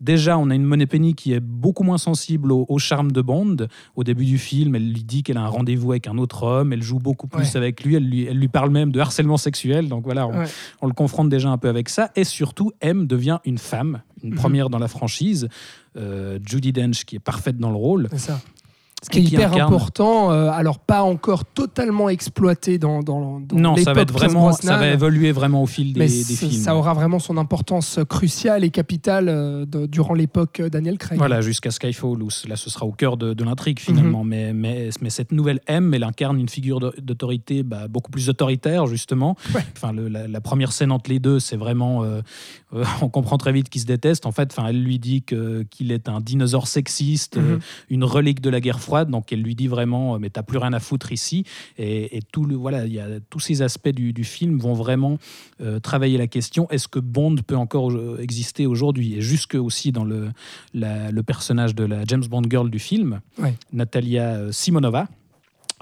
Déjà, 0.00 0.38
on 0.38 0.48
a 0.48 0.54
une 0.54 0.64
Moneypenny 0.64 1.14
qui 1.14 1.34
est 1.34 1.40
beaucoup 1.40 1.82
moins 1.84 1.98
sensible 1.98 2.50
au, 2.50 2.64
au 2.68 2.78
charme 2.78 3.12
de 3.12 3.20
Bond. 3.20 3.56
Au 3.94 4.04
début 4.04 4.24
du 4.24 4.38
film, 4.38 4.74
elle 4.74 4.90
lui 4.92 5.04
dit 5.04 5.22
qu'elle 5.22 5.36
a 5.36 5.42
un 5.42 5.48
rendez-vous 5.48 5.92
avec 5.92 6.06
un 6.06 6.16
autre 6.16 6.44
homme, 6.44 6.72
elle 6.72 6.82
joue 6.82 6.98
beaucoup 6.98 7.28
plus 7.28 7.56
avec 7.56 7.84
lui, 7.84 7.96
elle 7.96 8.04
lui, 8.08 8.24
elle 8.24 8.38
lui 8.38 8.48
parle 8.48 8.70
même 8.70 8.90
de 8.90 9.00
harcèlement 9.00 9.36
sexuel. 9.36 9.88
Donc 9.90 10.04
voilà, 10.04 10.26
on, 10.26 10.44
on 10.80 10.86
le 10.86 10.94
confronte 10.94 11.28
déjà 11.28 11.50
un 11.50 11.58
peu 11.58 11.68
avec 11.68 11.90
ça. 11.90 12.10
Et 12.16 12.24
surtout, 12.24 12.72
M 12.86 13.06
devient 13.06 13.38
une 13.44 13.58
femme, 13.58 14.02
une 14.22 14.30
Mhm. 14.30 14.36
première 14.36 14.70
dans 14.70 14.78
la 14.78 14.88
franchise. 14.88 15.48
Euh, 15.96 16.38
Judy 16.44 16.72
Dench, 16.72 17.04
qui 17.04 17.16
est 17.16 17.20
parfaite 17.20 17.58
dans 17.58 17.70
le 17.70 17.76
rôle. 17.76 18.08
C'est 18.12 18.18
ça. 18.18 18.40
Ce 19.04 19.10
qui 19.10 19.18
est 19.18 19.22
hyper 19.22 19.52
incarne- 19.52 19.66
important, 19.68 20.32
euh, 20.32 20.48
alors 20.50 20.78
pas 20.78 21.02
encore 21.02 21.44
totalement 21.44 22.08
exploité 22.08 22.78
dans, 22.78 23.02
dans, 23.02 23.40
dans 23.40 23.56
Non, 23.56 23.76
ça 23.76 23.92
va 23.92 24.00
être 24.00 24.08
l'époque 24.08 24.20
Pierce 24.20 24.32
vraiment, 24.32 24.52
ça 24.52 24.58
Brosnan, 24.62 24.78
va 24.78 24.88
évoluer 24.88 25.32
vraiment 25.32 25.62
au 25.62 25.66
fil 25.66 25.92
des, 25.92 26.00
mais 26.00 26.06
des 26.08 26.24
films. 26.24 26.50
ça 26.50 26.74
aura 26.74 26.94
vraiment 26.94 27.18
son 27.18 27.36
importance 27.36 28.00
cruciale 28.08 28.64
et 28.64 28.70
capitale 28.70 29.28
euh, 29.28 29.66
de- 29.66 29.84
durant 29.86 30.14
l'époque 30.14 30.60
euh, 30.60 30.70
Daniel 30.70 30.96
Craig. 30.96 31.18
Voilà, 31.18 31.42
jusqu'à 31.42 31.70
Skyfall, 31.70 32.22
où 32.22 32.28
là, 32.48 32.56
ce 32.56 32.70
sera 32.70 32.86
au 32.86 32.90
cœur 32.90 33.18
de, 33.18 33.34
de 33.34 33.44
l'intrigue 33.44 33.78
finalement. 33.80 34.24
Mhm. 34.24 34.30
mais, 34.30 34.52
mais, 34.54 34.88
mais 35.02 35.10
cette 35.10 35.30
nouvelle 35.30 35.60
M, 35.66 35.92
elle 35.92 36.02
incarne 36.02 36.40
une 36.40 36.48
figure 36.48 36.80
d'autorité 36.98 37.62
bah, 37.62 37.88
beaucoup 37.88 38.10
plus 38.10 38.30
autoritaire, 38.30 38.86
justement. 38.86 39.36
Ouais. 39.54 39.60
Enfin, 39.76 39.92
le- 39.92 40.08
la, 40.08 40.26
la 40.26 40.40
première 40.40 40.72
scène 40.72 40.90
entre 40.90 41.10
les 41.10 41.20
deux, 41.20 41.38
c'est 41.38 41.56
vraiment. 41.56 42.02
euh, 42.02 42.22
on 43.02 43.08
comprend 43.10 43.36
très 43.36 43.52
vite 43.52 43.68
qu'ils 43.68 43.82
se 43.82 43.86
détestent. 43.86 44.26
En 44.26 44.32
fait, 44.32 44.52
enfin, 44.56 44.68
elle 44.70 44.82
lui 44.82 44.98
dit 44.98 45.22
qu'il 45.22 45.92
est 45.92 46.08
un 46.08 46.20
dinosaure 46.20 46.66
sexiste, 46.66 47.36
Mhm. 47.36 47.60
une 47.90 48.04
relique 48.04 48.40
de 48.40 48.48
la 48.50 48.60
guerre 48.60 48.80
froide. 48.86 49.08
Donc, 49.10 49.32
elle 49.32 49.42
lui 49.42 49.54
dit 49.54 49.68
vraiment, 49.76 50.14
euh, 50.14 50.18
mais 50.20 50.30
t'as 50.30 50.42
plus 50.50 50.58
rien 50.58 50.72
à 50.72 50.80
foutre 50.80 51.10
ici. 51.12 51.38
Et, 51.76 52.16
et 52.16 52.22
tout 52.32 52.44
le, 52.50 52.54
voilà, 52.64 52.86
il 52.86 52.92
y 52.94 53.00
a, 53.00 53.08
tous 53.30 53.40
ces 53.40 53.60
aspects 53.62 53.94
du, 54.00 54.12
du 54.12 54.24
film 54.24 54.58
vont 54.66 54.74
vraiment 54.84 55.18
euh, 55.60 55.80
travailler 55.80 56.18
la 56.18 56.26
question 56.28 56.62
est-ce 56.70 56.88
que 56.88 57.00
Bond 57.00 57.36
peut 57.46 57.56
encore 57.66 57.90
euh, 57.92 58.18
exister 58.22 58.64
aujourd'hui? 58.66 59.08
Et 59.16 59.20
jusque 59.20 59.54
aussi 59.54 59.92
dans 59.92 60.04
le, 60.04 60.30
la- 60.72 61.10
le 61.10 61.22
personnage 61.22 61.74
de 61.74 61.84
la 61.84 62.04
James 62.06 62.26
Bond 62.30 62.46
girl 62.48 62.70
du 62.70 62.78
film. 62.78 63.20
Natalia 63.72 64.52
Simonova 64.52 65.08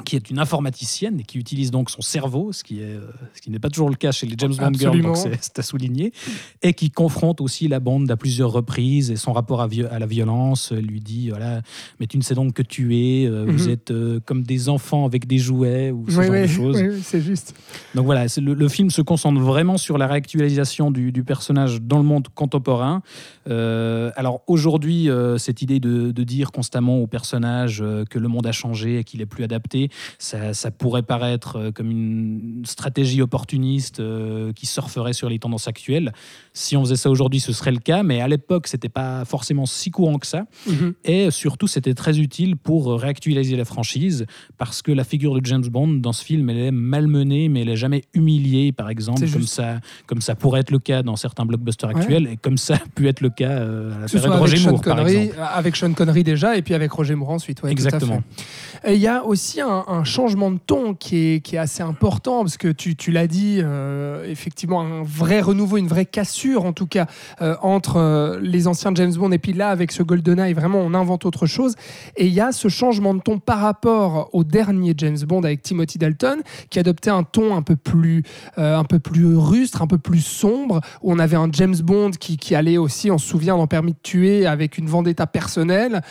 qui 0.05 0.17
est 0.17 0.29
une 0.29 0.41
informaticienne 0.41 1.21
et 1.21 1.23
qui 1.23 1.39
utilise 1.39 1.71
donc 1.71 1.89
son 1.89 2.03
cerveau, 2.03 2.51
ce 2.53 2.65
qui 2.65 2.81
est, 2.81 2.83
euh, 2.83 3.07
ce 3.33 3.41
qui 3.41 3.51
n'est 3.51 3.61
pas 3.61 3.71
toujours 3.71 3.89
le 3.89 3.95
cas 3.95 4.11
chez 4.11 4.27
les 4.27 4.35
James 4.37 4.53
Bond 4.59 4.73
girls, 4.75 5.01
donc 5.01 5.17
c'est 5.17 5.59
à 5.59 5.63
souligner, 5.63 6.13
et 6.63 6.75
qui 6.75 6.91
confronte 6.91 7.41
aussi 7.41 7.69
la 7.69 7.79
bande 7.79 8.11
à 8.11 8.17
plusieurs 8.17 8.51
reprises 8.51 9.13
et 9.13 9.17
son 9.17 9.33
rapport 9.33 9.61
à, 9.63 9.69
la 9.69 10.07
violence 10.07 10.73
euh, 10.73 10.81
lui 10.81 11.01
dit 11.01 11.29
voilà, 11.29 11.63
mais 12.01 12.09
tu 12.09 12.19
ne 12.19 12.23
sais 12.23 12.35
donc 12.35 12.55
que 12.55 12.63
tu 12.63 12.97
es, 12.97 13.27
euh, 13.27 13.45
vous 13.47 13.67
Mhm. 13.67 13.71
êtes 13.71 13.91
euh, 13.93 14.19
comme 14.27 14.43
des 14.43 14.69
enfants 14.69 15.07
avec 15.07 15.29
des 15.29 15.39
jouets 15.39 15.93
ou 15.93 16.11
ce 16.11 16.19
Oui, 16.19 16.27
genre 16.27 16.35
oui, 16.35 16.43
de 16.43 16.47
choses. 16.49 16.83
oui, 16.83 17.01
c'est 17.03 17.21
juste. 17.21 17.55
Donc 17.95 18.05
voilà, 18.05 18.27
le, 18.37 18.53
le 18.55 18.69
film 18.69 18.91
se 18.91 19.01
concentre 19.01 19.41
vraiment 19.41 19.79
sur 19.79 19.97
la 19.97 20.09
réactualisation 20.09 20.91
du, 20.91 21.13
du 21.13 21.23
personnage 21.23 21.81
dans 21.81 21.99
le 21.99 22.05
monde 22.05 22.27
contemporain. 22.35 23.01
Euh, 23.49 24.11
alors 24.17 24.43
aujourd'hui, 24.49 25.09
cette 25.39 25.63
idée 25.63 25.79
de, 25.79 26.11
de 26.11 26.25
dire 26.25 26.51
constamment 26.51 26.99
au 26.99 27.07
personnage 27.07 27.83
que 28.11 28.19
le 28.19 28.27
monde 28.29 28.47
a 28.47 28.53
changé 28.53 28.99
et 28.99 29.05
qu'il 29.05 29.21
est 29.21 29.27
plus 29.27 29.45
adapté, 29.45 29.84
ça, 30.19 30.55
ça 30.55 30.71
pourrait 30.71 31.03
paraître 31.03 31.57
euh, 31.57 31.71
comme 31.73 31.91
une 31.91 32.63
stratégie 32.65 33.23
opportuniste 33.23 34.01
euh, 34.01 34.53
qui 34.53 34.67
surferait 34.67 35.13
sur 35.13 35.29
les 35.29 35.39
tendances 35.39 35.69
actuelles. 35.69 36.13
Si 36.53 36.77
on 36.77 36.85
faisait 36.85 36.97
ça 36.97 37.11
aujourd'hui, 37.11 37.41
ce 37.41 37.53
serait 37.53 37.73
le 37.73 37.79
cas, 37.79 38.03
mais 38.03 38.21
à 38.21 38.29
l'époque, 38.29 38.67
c'était 38.67 38.89
pas 38.89 39.25
forcément 39.25 39.67
si 39.67 39.91
courant 39.91 40.19
que 40.19 40.27
ça. 40.27 40.45
Mhm. 40.67 40.95
Et 41.05 41.31
surtout, 41.31 41.67
c'était 41.67 41.95
très 41.95 42.19
utile 42.19 42.57
pour 42.57 43.01
réactualiser 43.01 43.57
la 43.57 43.65
franchise 43.65 44.27
parce 44.59 44.83
que 44.83 44.93
la 44.93 45.05
figure 45.05 45.41
de 45.41 45.45
James 45.47 45.67
Bond 45.67 45.89
dans 45.95 46.13
ce 46.13 46.25
film, 46.25 46.49
elle 46.51 46.59
est 46.59 46.71
malmenée, 46.71 47.49
mais 47.49 47.63
elle 47.63 47.71
est 47.71 47.77
jamais 47.77 48.03
humiliée, 48.15 48.73
par 48.73 48.91
exemple, 48.91 49.29
comme 49.31 49.47
ça, 49.47 49.81
comme 50.07 50.21
ça 50.21 50.35
pourrait 50.35 50.61
être 50.61 50.71
le 50.71 50.79
cas 50.79 51.03
dans 51.03 51.17
certains 51.17 51.45
blockbusters 51.47 51.91
actuels 51.91 52.27
et 52.27 52.37
comme 52.37 52.57
ça 52.59 52.75
a 52.75 52.89
pu 52.95 53.09
être 53.09 53.21
le 53.21 53.31
cas 53.31 53.51
euh, 53.51 53.95
à 53.95 53.99
la 54.01 54.07
période 54.09 54.27
avec 54.27 54.39
Roger 54.41 54.57
Sean, 54.57 54.71
Moore, 54.71 54.81
par 54.83 54.97
Connery, 54.97 55.17
exemple. 55.17 55.41
avec 55.55 55.77
Sean 55.77 55.93
Connery 55.93 56.25
déjà, 56.25 56.57
et 56.57 56.63
puis 56.63 56.75
avec 56.75 56.93
Roger 56.93 57.15
Moore 57.15 57.31
ensuite. 57.31 57.63
ouais, 57.63 57.71
Exactement. 57.71 58.23
il 58.87 58.97
y 58.97 59.07
a 59.07 59.25
aussi 59.25 59.61
un, 59.89 60.05
changement 60.05 60.51
de 60.51 60.59
ton 60.59 60.95
qui 60.95 61.17
est, 61.17 61.41
qui 61.41 61.57
est 61.57 61.59
assez 61.59 61.83
important, 61.83 62.41
parce 62.41 62.57
que 62.57 62.69
tu, 62.69 62.97
tu 62.97 63.11
l'as 63.11 63.27
dit, 63.27 63.59
euh, 63.63 64.25
effectivement, 64.31 64.81
un 64.81 65.03
vrai 65.03 65.41
renouveau, 65.41 65.77
une 65.77 65.89
vraie 65.89 66.07
cassure, 66.07 66.65
en 66.65 66.73
tout 66.73 66.87
cas, 66.87 67.07
euh, 67.41 67.57
entre 67.63 67.97
euh, 67.97 68.39
les 68.41 68.67
anciens 68.67 68.93
James 68.95 69.13
Bond 69.15 69.33
et 69.33 69.39
puis 69.39 69.53
là, 69.53 69.71
avec 69.71 69.93
ce 69.93 70.03
GoldenEye, 70.03 70.53
vraiment, 70.53 70.79
on 70.81 70.95
invente 70.95 71.25
autre 71.25 71.47
chose. 71.47 71.75
Et 72.17 72.27
il 72.27 72.33
y 72.33 72.41
a 72.41 72.53
ce 72.53 72.69
changement 72.69 73.15
de 73.15 73.21
ton 73.21 73.39
par 73.39 73.61
rapport 73.61 74.31
au 74.33 74.45
dernier 74.45 74.95
James 74.97 75.19
Bond 75.27 75.43
avec 75.43 75.63
Timothy 75.63 75.99
Dalton, 75.99 76.43
qui 76.71 76.79
adoptait 76.79 77.11
un 77.11 77.23
ton 77.23 77.57
un 77.57 77.63
peu 77.63 77.77
plus, 77.77 78.23
un 78.57 78.85
peu 78.85 78.99
plus 78.99 79.37
rustre, 79.37 79.83
un 79.83 79.87
peu 79.87 79.99
plus 79.99 80.25
sombre, 80.25 80.81
où 81.03 81.13
on 81.13 81.19
avait 81.19 81.37
un 81.37 81.49
James 81.53 81.77
Bond 81.83 82.13
qui, 82.13 82.37
qui 82.37 82.55
allait 82.55 82.79
aussi, 82.79 83.11
on 83.11 83.19
se 83.19 83.27
souvient, 83.27 83.57
dans 83.57 83.67
Permis 83.67 83.93
de 83.93 83.99
tuer, 84.03 84.47
avec 84.47 84.79
une 84.79 84.87
vendetta 84.87 85.27
personnelle, 85.27 86.03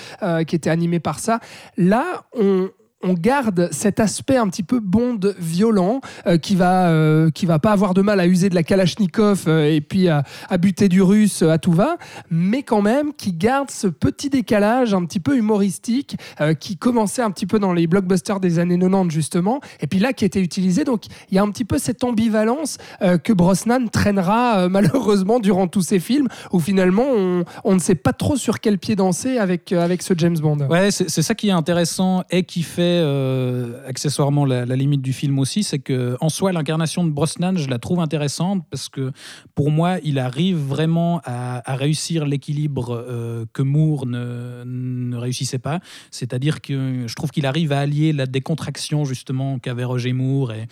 qui 0.48 0.56
était 0.56 0.70
animée 0.70 1.00
par 1.00 1.20
ça. 1.20 1.40
Là, 1.78 2.26
on, 2.38 2.70
on 3.04 3.14
garde 3.14 3.70
cet 3.72 4.00
aspect 4.00 4.38
un 4.38 4.48
petit 4.48 4.64
peu 4.64 4.80
Bond 4.80 5.20
violent 5.38 6.02
euh, 6.26 6.38
qui 6.38 6.56
va 6.56 6.90
euh, 6.90 7.30
qui 7.30 7.46
va 7.46 7.60
pas 7.60 7.72
avoir 7.72 7.94
de 7.94 8.02
mal 8.02 8.20
à 8.20 8.28
user 8.28 8.50
de 8.50 8.56
la 8.56 8.64
Kalachnikov 8.64 9.44
euh, 9.48 9.70
et 9.70 9.82
puis 9.82 10.08
à, 10.08 10.24
buter 10.60 10.88
du 10.88 11.02
russe 11.02 11.42
à 11.42 11.58
tout 11.58 11.74
va, 11.74 11.98
mais 12.30 12.64
quand 12.64 12.82
même 12.82 13.14
qui 13.14 13.34
garde 13.34 13.70
ce 13.70 13.88
petit 13.88 14.30
décalage 14.30 14.94
un 14.94 15.04
petit 15.06 15.20
peu 15.20 15.36
humoristique 15.36 16.16
qui 16.60 16.78
commençait 16.78 17.22
un 17.22 17.32
petit 17.32 17.46
peu 17.46 17.60
dans 17.60 17.74
les 17.74 17.88
blockbusters 17.88 18.40
des 18.40 18.60
années 18.60 18.80
90 18.80 19.14
justement 19.14 19.60
et 19.82 19.88
puis 19.88 20.00
là 20.00 20.14
qui 20.14 20.24
était 20.24 20.40
utilisé 20.40 20.86
donc 20.86 21.06
il 21.30 21.36
y 21.36 21.38
a 21.38 21.44
un 21.44 21.50
petit 21.50 21.66
peu 21.66 21.80
cette 21.80 22.04
ambivalence 22.04 22.78
que 23.24 23.34
Brosnan 23.34 23.90
traînera 23.90 24.70
malheureusement 24.72 25.40
durant 25.40 25.68
tous 25.68 25.82
ses 25.82 26.00
films 26.00 26.28
où 26.52 26.60
finalement 26.60 27.06
on, 27.12 27.44
on 27.66 27.74
ne 27.74 27.80
sait 27.80 27.96
pas 27.96 28.14
trop 28.14 28.38
sur 28.38 28.60
quel 28.60 28.78
pied 28.78 28.96
danser 28.96 29.38
avec 29.38 29.74
avec 29.74 30.02
ce 30.02 30.14
James 30.16 30.38
Bond. 30.38 30.68
Ouais, 30.70 30.92
c'est 30.92 31.22
ça 31.22 31.36
qui 31.36 31.50
est 31.50 31.54
intéressant 31.54 32.24
et 32.30 32.44
qui 32.44 32.64
fait 32.64 32.93
euh, 33.02 33.88
accessoirement 33.88 34.46
la, 34.46 34.66
la 34.66 34.76
limite 34.76 35.02
du 35.02 35.14
film 35.14 35.40
aussi, 35.40 35.64
c'est 35.64 35.80
que 35.80 36.18
en 36.22 36.30
soi 36.30 36.52
l'incarnation 36.52 37.04
de 37.04 37.10
Brosnan, 37.12 37.58
je 37.58 37.70
la 37.70 37.80
trouve 37.80 38.00
intéressante 38.00 38.64
parce 38.70 38.90
que 38.90 39.12
pour 39.56 39.72
moi, 39.72 39.98
il 40.04 40.20
arrive 40.20 40.58
vraiment 40.58 41.22
à, 41.26 41.62
à 41.72 41.76
réussir 41.76 42.26
l'équilibre 42.26 42.92
euh, 43.08 43.46
que 43.54 43.62
Moore 43.62 44.06
ne, 44.06 44.64
ne 44.66 45.18
réussissait 45.18 45.60
pas. 45.60 45.80
C'est-à-dire 46.12 46.62
que 46.62 47.06
je 47.08 47.16
trouve 47.16 47.32
qu'il 47.32 47.46
arrive 47.46 47.72
à 47.72 47.80
allier 47.80 48.14
la 48.14 48.26
décontraction 48.26 49.06
justement 49.06 49.60
qu'avait 49.60 49.84
Roger 49.84 50.14
Moore 50.14 50.52
et, 50.54 50.68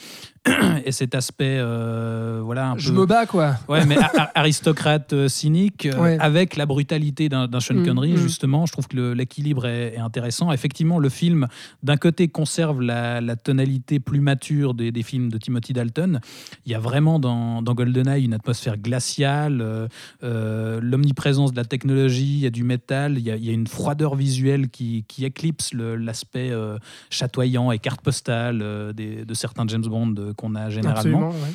et 0.85 0.91
cet 0.91 1.13
aspect, 1.15 1.57
euh, 1.59 2.41
voilà, 2.43 2.71
un 2.71 2.77
Je 2.77 2.91
peu. 2.91 2.99
me 3.01 3.05
bats 3.05 3.25
quoi. 3.25 3.55
Ouais, 3.69 3.85
mais 3.85 3.97
aristocrate 4.35 5.13
euh, 5.13 5.27
cynique, 5.27 5.85
euh, 5.85 6.01
Ouais. 6.01 6.17
avec 6.19 6.55
la 6.55 6.65
brutalité 6.65 7.29
d'un 7.29 7.47
Sean 7.59 7.75
Mm, 7.75 7.85
Connery, 7.85 8.13
mm. 8.13 8.17
justement. 8.17 8.65
Je 8.65 8.71
trouve 8.71 8.87
que 8.87 9.13
l'équilibre 9.13 9.65
est, 9.67 9.93
est 9.95 9.99
intéressant. 9.99 10.51
Effectivement, 10.51 10.97
le 10.99 11.09
film, 11.09 11.47
d'un 11.83 11.97
côté, 11.97 12.10
conserve 12.27 12.81
la, 12.81 13.21
la 13.21 13.35
tonalité 13.35 13.99
plus 13.99 14.19
mature 14.19 14.73
des, 14.73 14.91
des 14.91 15.03
films 15.03 15.29
de 15.29 15.37
Timothy 15.37 15.73
Dalton. 15.73 16.19
Il 16.65 16.71
y 16.71 16.75
a 16.75 16.79
vraiment 16.79 17.19
dans, 17.19 17.61
dans 17.61 17.73
GoldenEye 17.73 18.25
une 18.25 18.33
atmosphère 18.33 18.77
glaciale, 18.77 19.61
euh, 19.61 19.87
euh, 20.23 20.79
l'omniprésence 20.81 21.51
de 21.51 21.57
la 21.57 21.65
technologie, 21.65 22.33
il 22.37 22.39
y 22.39 22.45
a 22.45 22.49
du 22.49 22.63
métal, 22.63 23.17
il 23.17 23.23
y 23.23 23.31
a, 23.31 23.35
il 23.35 23.45
y 23.45 23.49
a 23.49 23.53
une 23.53 23.67
froideur 23.67 24.15
visuelle 24.15 24.69
qui, 24.69 25.05
qui 25.07 25.25
éclipse 25.25 25.73
l'aspect 25.73 26.51
euh, 26.51 26.77
chatoyant 27.09 27.71
et 27.71 27.79
carte 27.79 28.01
postale 28.01 28.63
des- 28.93 29.25
de 29.25 29.33
certains 29.33 29.65
James 29.67 29.85
Bond 29.85 30.15
qu'on 30.37 30.55
a 30.55 30.69
généralement. 30.69 31.29
Absolument. 31.29 31.29
ouais. 31.29 31.53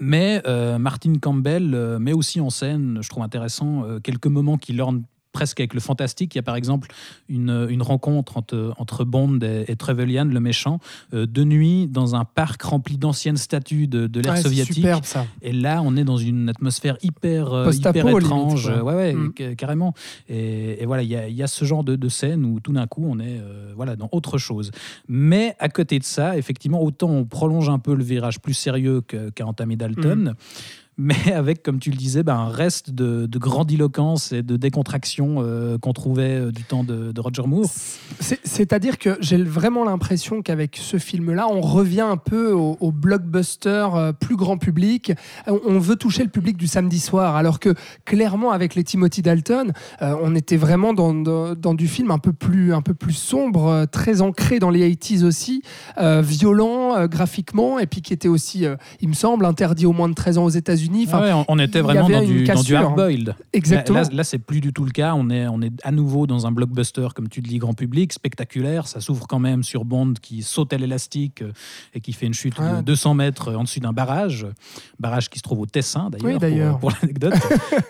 Mais 0.00 0.42
euh, 0.46 0.78
Martin 0.78 1.14
Campbell 1.20 1.96
met 1.98 2.12
aussi 2.12 2.40
en 2.40 2.50
scène, 2.50 2.98
je 3.00 3.08
trouve 3.08 3.22
intéressant, 3.22 3.84
quelques 4.02 4.26
moments 4.26 4.58
qui 4.58 4.72
lornent 4.72 5.02
presque 5.38 5.60
avec 5.60 5.72
le 5.72 5.78
fantastique. 5.80 6.34
Il 6.34 6.38
y 6.38 6.40
a 6.40 6.42
par 6.42 6.56
exemple 6.56 6.88
une, 7.28 7.68
une 7.70 7.82
rencontre 7.82 8.36
entre, 8.36 8.74
entre 8.76 9.04
Bond 9.04 9.38
et, 9.42 9.66
et 9.68 9.76
Trevelyan, 9.76 10.24
le 10.24 10.40
méchant, 10.40 10.80
euh, 11.14 11.26
de 11.26 11.44
nuit 11.44 11.86
dans 11.86 12.16
un 12.16 12.24
parc 12.24 12.60
rempli 12.62 12.98
d'anciennes 12.98 13.36
statues 13.36 13.86
de, 13.86 14.08
de 14.08 14.20
l'ère 14.20 14.32
Ouais, 14.32 14.38
c'est 14.38 14.42
soviétique. 14.48 14.74
superbe 14.74 15.04
ça. 15.04 15.26
Et 15.42 15.52
là, 15.52 15.80
on 15.84 15.96
est 15.96 16.02
dans 16.02 16.16
une 16.16 16.48
atmosphère 16.48 16.96
hyper, 17.02 17.52
euh, 17.52 17.70
hyper 17.72 18.04
limite, 18.06 18.24
étrange. 18.24 18.64
quoi. 18.72 18.82
ouais, 18.82 18.94
ouais, 18.94 19.14
Mm. 19.14 19.32
ca- 19.38 19.54
carrément. 19.54 19.94
Et, 20.28 20.82
et 20.82 20.86
voilà, 20.86 21.04
il 21.04 21.08
y 21.08 21.14
a, 21.16 21.28
il 21.28 21.36
y 21.36 21.42
a 21.44 21.46
ce 21.46 21.64
genre 21.64 21.84
de, 21.84 21.94
de 21.94 22.08
scène 22.08 22.44
où 22.44 22.58
tout 22.58 22.72
d'un 22.72 22.88
coup, 22.88 23.04
on 23.08 23.20
est 23.20 23.38
euh, 23.38 23.72
voilà, 23.76 23.94
dans 23.94 24.08
autre 24.10 24.38
chose. 24.38 24.72
Mais 25.08 25.54
à 25.60 25.68
côté 25.68 26.00
de 26.00 26.04
ça, 26.04 26.36
effectivement, 26.36 26.82
autant 26.82 27.10
on 27.10 27.24
prolonge 27.24 27.68
un 27.68 27.78
peu 27.78 27.94
le 27.94 28.02
virage 28.02 28.40
plus 28.40 28.54
sérieux 28.54 29.02
qu'a 29.02 29.46
entamé 29.46 29.76
Dalton. 29.76 30.34
Mais 31.00 31.32
avec, 31.32 31.62
comme 31.62 31.78
tu 31.78 31.90
le 31.90 31.96
disais, 31.96 32.24
ben, 32.24 32.34
un 32.34 32.48
reste 32.48 32.90
de, 32.90 33.26
de 33.26 33.38
grandiloquence 33.38 34.32
et 34.32 34.42
de 34.42 34.56
décontraction 34.56 35.36
euh, 35.38 35.78
qu'on 35.78 35.92
trouvait 35.92 36.40
euh, 36.40 36.50
du 36.50 36.64
temps 36.64 36.82
de, 36.82 37.12
Roger 37.20 37.42
Moore. 37.46 37.70
C'est- 38.18 38.40
C'est-à-dire 38.42 38.98
que 38.98 39.16
j'ai 39.20 39.40
vraiment 39.40 39.84
l'impression 39.84 40.42
qu'avec 40.42 40.76
ce 40.76 40.98
film-là, 40.98 41.46
on 41.48 41.60
revient 41.60 42.00
un 42.00 42.16
peu 42.16 42.52
au, 42.52 42.76
au 42.80 42.90
blockbuster 42.90 43.86
euh, 43.94 44.12
plus 44.12 44.34
grand 44.34 44.58
public. 44.58 45.12
On, 45.46 45.78
veut 45.78 45.94
toucher 45.94 46.24
le 46.24 46.30
public 46.30 46.56
du 46.56 46.66
samedi 46.66 46.98
soir, 46.98 47.36
alors 47.36 47.60
que 47.60 47.74
clairement, 48.04 48.50
avec 48.50 48.74
les 48.74 48.82
Timothy 48.82 49.22
Dalton, 49.22 49.72
on 50.00 50.34
était 50.34 50.56
vraiment 50.56 50.92
dans, 50.92 51.74
du 51.74 51.86
film 51.86 52.10
un 52.10 52.18
peu 52.18 52.32
plus, 52.32 52.74
un 52.74 52.82
peu 52.82 52.94
plus 52.94 53.12
sombre, 53.12 53.86
très 53.92 54.20
ancré 54.20 54.58
dans 54.58 54.70
les 54.70 54.92
80s 54.92 55.24
aussi, 55.24 55.62
violent 56.22 57.06
graphiquement, 57.06 57.78
et 57.78 57.86
puis 57.86 58.02
qui 58.02 58.12
était 58.12 58.28
aussi, 58.28 58.66
il 59.00 59.08
me 59.08 59.14
semble, 59.14 59.44
interdit 59.44 59.86
aux 59.86 59.92
moins 59.92 60.08
de 60.08 60.14
13 60.14 60.38
ans 60.38 60.44
aux 60.44 60.48
États-Unis. 60.50 60.87
Enfin, 61.06 61.20
Ah 61.22 61.38
ouais, 61.38 61.44
on, 61.48 61.58
était 61.58 61.80
vraiment 61.80 62.08
dans 62.08 62.20
du, 62.22 62.26
dans 62.26 62.34
du 62.34 62.44
cassure. 62.44 62.78
hard-boiled. 62.78 63.34
Exactement. 63.52 64.00
Là, 64.00 64.08
là, 64.12 64.24
c'est 64.24 64.38
plus 64.38 64.60
du 64.60 64.72
tout 64.72 64.84
le 64.84 64.90
cas. 64.90 65.14
On 65.14 65.30
est, 65.30 65.46
on 65.48 65.60
est 65.62 65.72
à 65.82 65.90
nouveau 65.92 66.26
dans 66.26 66.46
un 66.46 66.52
blockbuster, 66.52 67.08
comme 67.14 67.28
tu 67.28 67.40
le 67.40 67.48
dis, 67.48 67.58
grand 67.58 67.74
public, 67.74 68.12
spectaculaire. 68.12 68.86
Ça 68.88 69.00
s'ouvre 69.00 69.26
quand 69.26 69.38
même 69.38 69.62
sur 69.62 69.84
Bond 69.84 70.14
qui 70.20 70.42
saute 70.42 70.72
à 70.72 70.78
l'élastique 70.78 71.42
euh, 71.42 71.52
et 71.94 72.00
qui 72.00 72.12
fait 72.12 72.26
une 72.26 72.34
chute 72.34 72.58
Ouais. 72.58 72.78
de 72.78 72.82
200 72.82 73.14
mètres 73.14 73.54
en 73.54 73.62
dessus 73.64 73.80
d'un 73.80 73.92
barrage. 73.92 74.46
Barrage 74.98 75.28
qui 75.30 75.38
se 75.38 75.42
trouve 75.44 75.60
au 75.60 75.66
Tessin, 75.66 76.10
d'ailleurs, 76.10 76.40
Oui, 76.42 76.60
pour, 76.70 76.78
pour 76.80 76.90
l'anecdote. 77.00 77.34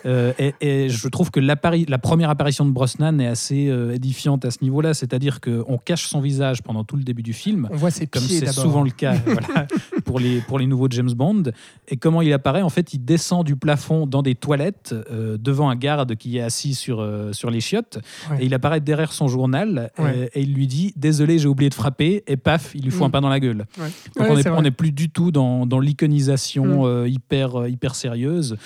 Euh, 0.05 0.31
et, 0.39 0.53
et 0.61 0.89
je 0.89 1.07
trouve 1.07 1.29
que 1.29 1.39
la 1.39 1.55
première 1.55 2.29
apparition 2.29 2.65
de 2.65 2.71
Brosnan 2.71 3.19
est 3.19 3.27
assez 3.27 3.67
euh, 3.67 3.93
édifiante 3.93 4.45
à 4.45 4.51
ce 4.51 4.59
niveau-là. 4.61 4.93
C'est-à-dire 4.93 5.41
qu'on 5.41 5.77
cache 5.83 6.07
son 6.07 6.21
visage 6.21 6.61
pendant 6.63 6.83
tout 6.83 6.95
le 6.95 7.03
début 7.03 7.21
du 7.23 7.33
film 7.33 7.67
on 7.71 7.75
voit 7.75 7.91
ses 7.91 8.07
comme 8.07 8.23
c'est 8.23 8.47
souvent 8.51 8.83
le 8.83 8.91
cas 8.91 9.15
voilà, 9.25 9.67
pour, 10.05 10.19
les, 10.19 10.39
pour 10.41 10.57
les 10.59 10.67
nouveaux 10.67 10.87
James 10.89 11.11
Bond. 11.11 11.43
Et 11.89 11.97
comment 11.97 12.21
il 12.21 12.31
apparaît 12.33 12.61
En 12.61 12.69
fait, 12.69 12.88
il 12.93 13.03
descend 13.05 13.45
du 13.45 13.55
plafond 13.55 14.05
dans 14.07 14.21
des 14.21 14.35
toilettes 14.35 14.93
euh, 15.11 15.37
devant 15.39 15.69
un 15.69 15.75
garde 15.75 16.15
qui 16.15 16.37
est 16.37 16.41
assis 16.41 16.73
sur, 16.75 16.99
euh, 16.99 17.33
sur 17.33 17.49
les 17.49 17.59
chiottes. 17.61 17.99
Ouais. 18.31 18.37
Et 18.41 18.45
il 18.45 18.53
apparaît 18.53 18.79
derrière 18.81 19.11
son 19.13 19.27
journal 19.27 19.91
Ouais. 19.97 20.05
euh, 20.15 20.27
et 20.33 20.41
il 20.41 20.53
lui 20.53 20.67
dit 20.67 20.93
Désolé, 20.95 21.39
j'ai 21.39 21.47
oublié 21.47 21.69
de 21.69 21.73
frapper. 21.75 22.23
Et 22.27 22.37
paf, 22.37 22.71
il 22.75 22.83
lui 22.83 22.91
fout 22.91 23.01
Mm. 23.01 23.05
un 23.05 23.09
pain 23.09 23.21
dans 23.21 23.29
la 23.29 23.39
gueule. 23.39 23.65
Ouais. 23.79 23.87
Donc 24.17 24.45
on 24.55 24.61
n'est 24.61 24.71
plus 24.71 24.91
du 24.91 25.09
tout 25.09 25.31
dans, 25.31 25.65
dans 25.65 25.79
l'iconisation 25.79 26.83
Mm. 26.83 26.85
euh, 26.85 27.07
hyper, 27.07 27.67
hyper 27.67 27.95
sérieuse. 27.95 28.57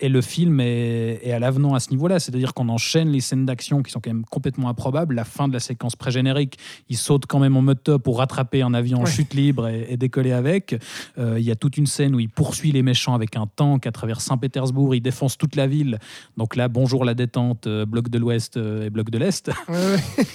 Et 0.00 0.08
le 0.08 0.20
film 0.20 0.60
est, 0.60 1.20
est 1.22 1.32
à 1.32 1.38
l'avenant 1.38 1.74
à 1.74 1.80
ce 1.80 1.90
niveau-là. 1.90 2.18
C'est-à-dire 2.20 2.54
qu'on 2.54 2.68
enchaîne 2.68 3.08
les 3.10 3.20
scènes 3.20 3.44
d'action 3.46 3.82
qui 3.82 3.90
sont 3.90 4.00
quand 4.00 4.10
même 4.10 4.24
complètement 4.24 4.68
improbables. 4.68 5.14
La 5.14 5.24
fin 5.24 5.48
de 5.48 5.52
la 5.52 5.60
séquence 5.60 5.96
pré-générique, 5.96 6.58
il 6.88 6.96
saute 6.96 7.26
quand 7.26 7.38
même 7.38 7.56
en 7.56 7.62
mode 7.62 7.82
top 7.82 8.02
pour 8.02 8.18
rattraper 8.18 8.62
un 8.62 8.74
avion 8.74 9.00
en 9.00 9.06
chute 9.06 9.34
libre 9.34 9.68
et, 9.68 9.86
et 9.90 9.96
décoller 9.96 10.32
avec. 10.32 10.76
Il 11.18 11.40
y 11.42 11.50
a 11.50 11.56
toute 11.56 11.76
une 11.76 11.86
scène 11.86 12.14
où 12.14 12.20
il 12.20 12.28
poursuit 12.28 12.72
les 12.72 12.82
méchants 12.82 13.14
avec 13.14 13.36
un 13.36 13.46
tank 13.54 13.86
à 13.86 13.92
travers 13.92 14.20
Saint-Pétersbourg. 14.20 14.94
Il 14.94 15.00
défonce 15.00 15.38
toute 15.38 15.56
la 15.56 15.66
ville. 15.66 15.98
Donc 16.36 16.56
là, 16.56 16.68
bonjour 16.68 17.04
la 17.04 17.14
détente, 17.14 17.66
euh, 17.66 17.86
bloc 17.86 18.08
de 18.08 18.18
l'Ouest 18.18 18.56
euh, 18.56 18.86
et 18.86 18.90
bloc 18.90 19.10
de 19.10 19.18
l'Est. 19.18 19.50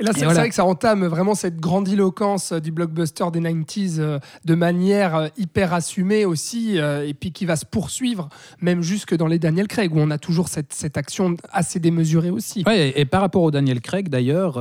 Et 0.00 0.02
là, 0.02 0.12
c'est 0.14 0.24
voilà. 0.24 0.40
vrai 0.40 0.48
que 0.48 0.54
ça 0.54 0.64
entame 0.64 1.04
vraiment 1.04 1.34
cette 1.34 1.60
grandiloquence 1.60 2.52
euh, 2.52 2.60
du 2.60 2.72
blockbuster 2.72 3.24
des 3.32 3.40
90s 3.40 3.96
euh, 3.98 4.18
de 4.46 4.54
manière 4.54 5.14
euh, 5.14 5.28
hyper 5.36 5.74
assumée 5.74 6.24
aussi, 6.24 6.78
euh, 6.78 7.06
et 7.06 7.12
puis 7.12 7.32
qui 7.32 7.44
va 7.44 7.54
se 7.54 7.66
poursuivre 7.66 8.30
même 8.62 8.80
jusque 8.80 9.14
dans 9.14 9.26
les 9.26 9.38
Daniel 9.38 9.68
Craig, 9.68 9.94
où 9.94 9.98
on 9.98 10.10
a 10.10 10.16
toujours 10.16 10.48
cette, 10.48 10.72
cette 10.72 10.96
action 10.96 11.36
assez 11.52 11.80
démesurée 11.80 12.30
aussi. 12.30 12.64
Ouais, 12.66 12.88
et, 12.88 13.00
et 13.00 13.04
par 13.04 13.20
rapport 13.20 13.42
au 13.42 13.50
Daniel 13.50 13.80
Craig 13.82 14.08
d'ailleurs, 14.08 14.58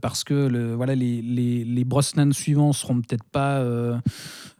parce 0.00 0.24
que 0.24 0.34
le, 0.34 0.74
voilà, 0.74 0.94
les, 0.94 1.20
les, 1.20 1.64
les 1.64 1.84
Brosnan 1.84 2.32
suivants 2.32 2.72
seront 2.72 2.96
peut-être 3.02 3.24
pas 3.24 3.62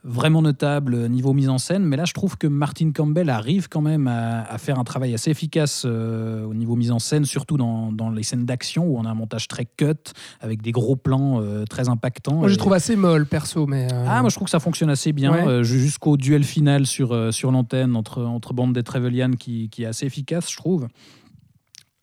vraiment 0.04 0.42
notable 0.42 0.94
euh, 0.94 1.08
niveau 1.08 1.32
mise 1.32 1.48
en 1.48 1.58
scène. 1.58 1.84
Mais 1.84 1.96
là, 1.96 2.04
je 2.04 2.12
trouve 2.14 2.36
que 2.38 2.46
Martin 2.46 2.92
Campbell 2.92 3.28
arrive 3.30 3.68
quand 3.68 3.80
même 3.80 4.06
à, 4.06 4.42
à 4.42 4.56
faire 4.58 4.78
un 4.78 4.84
travail 4.84 5.12
assez 5.14 5.30
efficace 5.30 5.82
euh, 5.84 6.44
au 6.44 6.54
niveau 6.54 6.76
mise 6.76 6.90
en 6.92 6.98
scène, 6.98 7.24
surtout 7.24 7.56
dans, 7.56 7.92
dans 7.92 8.10
les 8.10 8.22
scènes 8.22 8.46
d'action 8.46 8.84
où 8.86 8.98
on 8.98 9.04
a 9.04 9.10
un 9.10 9.14
montage 9.14 9.48
très 9.48 9.64
cut 9.66 9.94
avec 10.40 10.62
des 10.62 10.72
gros 10.72 10.96
plans 10.96 11.40
euh, 11.42 11.64
très 11.64 11.88
impactants. 11.88 12.34
Moi, 12.36 12.48
je 12.48 12.54
Et- 12.54 12.56
trouve 12.56 12.72
assez 12.74 12.96
molle, 12.96 13.26
perso, 13.26 13.66
mais. 13.66 13.92
euh, 13.92 14.04
ah, 14.08 14.20
moi 14.20 14.30
je 14.30 14.36
trouve 14.36 14.46
que 14.46 14.50
ça 14.52 14.60
fonctionne 14.60 14.90
assez 14.90 15.12
bien 15.12 15.46
Ouais. 15.46 15.64
jusqu'au 15.64 16.16
duel 16.16 16.44
final 16.44 16.86
sur, 16.86 17.32
sur 17.34 17.50
l'antenne 17.50 17.96
entre, 17.96 18.22
entre 18.22 18.54
Bandit 18.54 18.80
et 18.80 18.82
Trevelyan 18.82 19.32
qui, 19.32 19.68
qui 19.68 19.82
est 19.82 19.86
assez 19.86 20.06
efficace, 20.06 20.50
je 20.50 20.56
trouve. 20.56 20.88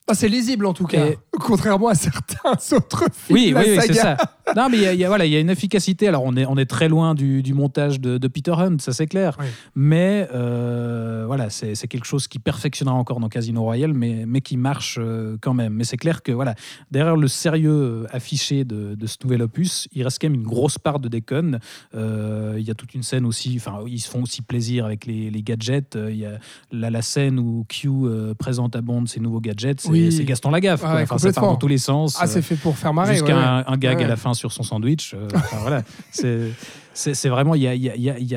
ah, 0.08 0.14
c'est 0.14 0.28
lisible 0.30 0.66
en 0.66 0.74
tout 0.74 0.86
cas, 0.86 1.08
Et- 1.08 1.18
contrairement 1.40 1.88
à 1.88 1.96
certains 1.96 2.76
autres 2.76 3.06
films. 3.14 3.40
Oui, 3.40 3.54
oui, 3.56 3.64
oui, 3.78 3.84
c'est 3.88 3.94
ça. 3.94 4.18
Non, 4.56 4.68
mais 4.70 4.78
il 4.78 4.84
y 4.84 4.88
a- 4.88 4.94
y, 4.94 5.04
a, 5.04 5.08
voilà, 5.08 5.26
il 5.26 5.32
y 5.32 5.36
a 5.36 5.40
une 5.40 5.50
efficacité. 5.50 6.08
Alors, 6.08 6.24
on 6.24 6.36
est, 6.36 6.46
on 6.46 6.56
est 6.58 6.66
très 6.70 6.88
loin 6.88 7.16
du, 7.16 7.42
du 7.42 7.54
montage 7.54 8.00
de, 8.00 8.18
de 8.18 8.28
Peter 8.28 8.52
Hunt, 8.52 8.78
ça 8.80 8.94
c'est 8.94 9.08
clair. 9.08 9.36
Oui. 9.40 9.46
Mais 9.76 10.28
euh, 10.34 11.24
voilà, 11.26 11.50
c'est 11.50 11.76
quelque 11.88 12.06
chose 12.06 12.28
qui 12.28 12.40
perfectionnera 12.40 12.96
encore 12.96 13.20
dans 13.20 13.30
Casino 13.30 13.62
Royale, 13.64 13.94
mais, 13.94 14.26
mais 14.28 14.42
qui 14.42 14.58
marche 14.58 14.98
euh, 15.02 15.38
quand 15.42 15.54
même. 15.54 15.74
Mais 15.74 15.84
c'est 15.84 15.98
clair 15.98 16.22
que 16.22 16.32
voilà, 16.32 16.54
derrière 16.92 17.16
le 17.16 17.28
sérieux 17.28 17.72
euh, 17.72 18.06
affiché 18.12 18.64
de, 18.66 18.96
de 18.96 19.08
ce 19.08 19.18
nouvel 19.24 19.42
opus, 19.42 19.88
il 19.94 20.04
reste 20.04 20.20
quand 20.22 20.28
même 20.30 20.40
une 20.40 20.48
grosse 20.48 20.78
part 20.78 21.00
de 21.00 21.08
déconne. 21.10 21.60
Euh, 21.96 22.56
Il 22.58 22.64
y 22.68 22.72
a 22.72 22.76
toute 22.76 22.94
une 22.94 23.04
scène 23.04 23.26
aussi, 23.26 23.56
enfin, 23.58 23.80
ils 23.88 24.00
se 24.00 24.10
font 24.10 24.22
aussi 24.24 24.42
plaisir 24.42 24.86
avec 24.86 25.06
les, 25.06 25.30
les 25.32 25.42
gadgets. 25.42 25.98
Il 26.10 26.18
y 26.18 26.26
a 26.26 26.38
la, 26.72 26.90
la 26.90 27.02
scène 27.02 27.40
où 27.40 27.66
Q 27.68 27.90
présente 28.38 28.76
à 28.76 28.82
Bond 28.82 29.06
ses 29.08 29.20
nouveaux 29.20 29.42
gadgets, 29.42 29.82
c'est 29.82 29.90
Oui. 29.90 30.24
Gaston 30.26 30.52
Lagaffe. 30.52 30.84
Ouais, 30.84 31.04
Enfin, 31.04 31.18
ça 31.18 31.32
part 31.34 31.46
dans 31.46 31.56
tous 31.56 31.68
les 31.68 31.78
sens. 31.78 32.18
Ah, 32.20 32.28
c'est 32.28 32.42
fait 32.42 32.56
pour 32.56 32.78
faire 32.78 32.94
marrer. 32.94 33.14
jusqu'à 33.14 33.28
ouais, 33.30 33.34
ouais. 33.34 33.46
un, 33.46 33.64
un 33.68 33.78
gag 33.78 33.98
Ouais. 33.98 34.04
à 34.04 34.08
la 34.08 34.16
fin 34.16 34.34
sur 34.36 34.52
son 34.52 34.64
sandwich. 34.64 35.14
euh, 35.14 35.28
enfin, 35.34 35.58
voilà, 35.62 35.84
c'est 36.12 36.52
c'est 36.98 37.30
vraiment 37.30 37.56
il 37.56 37.62
y 37.64 37.68
a, 37.68 37.76
y 37.76 37.90
y 37.90 38.36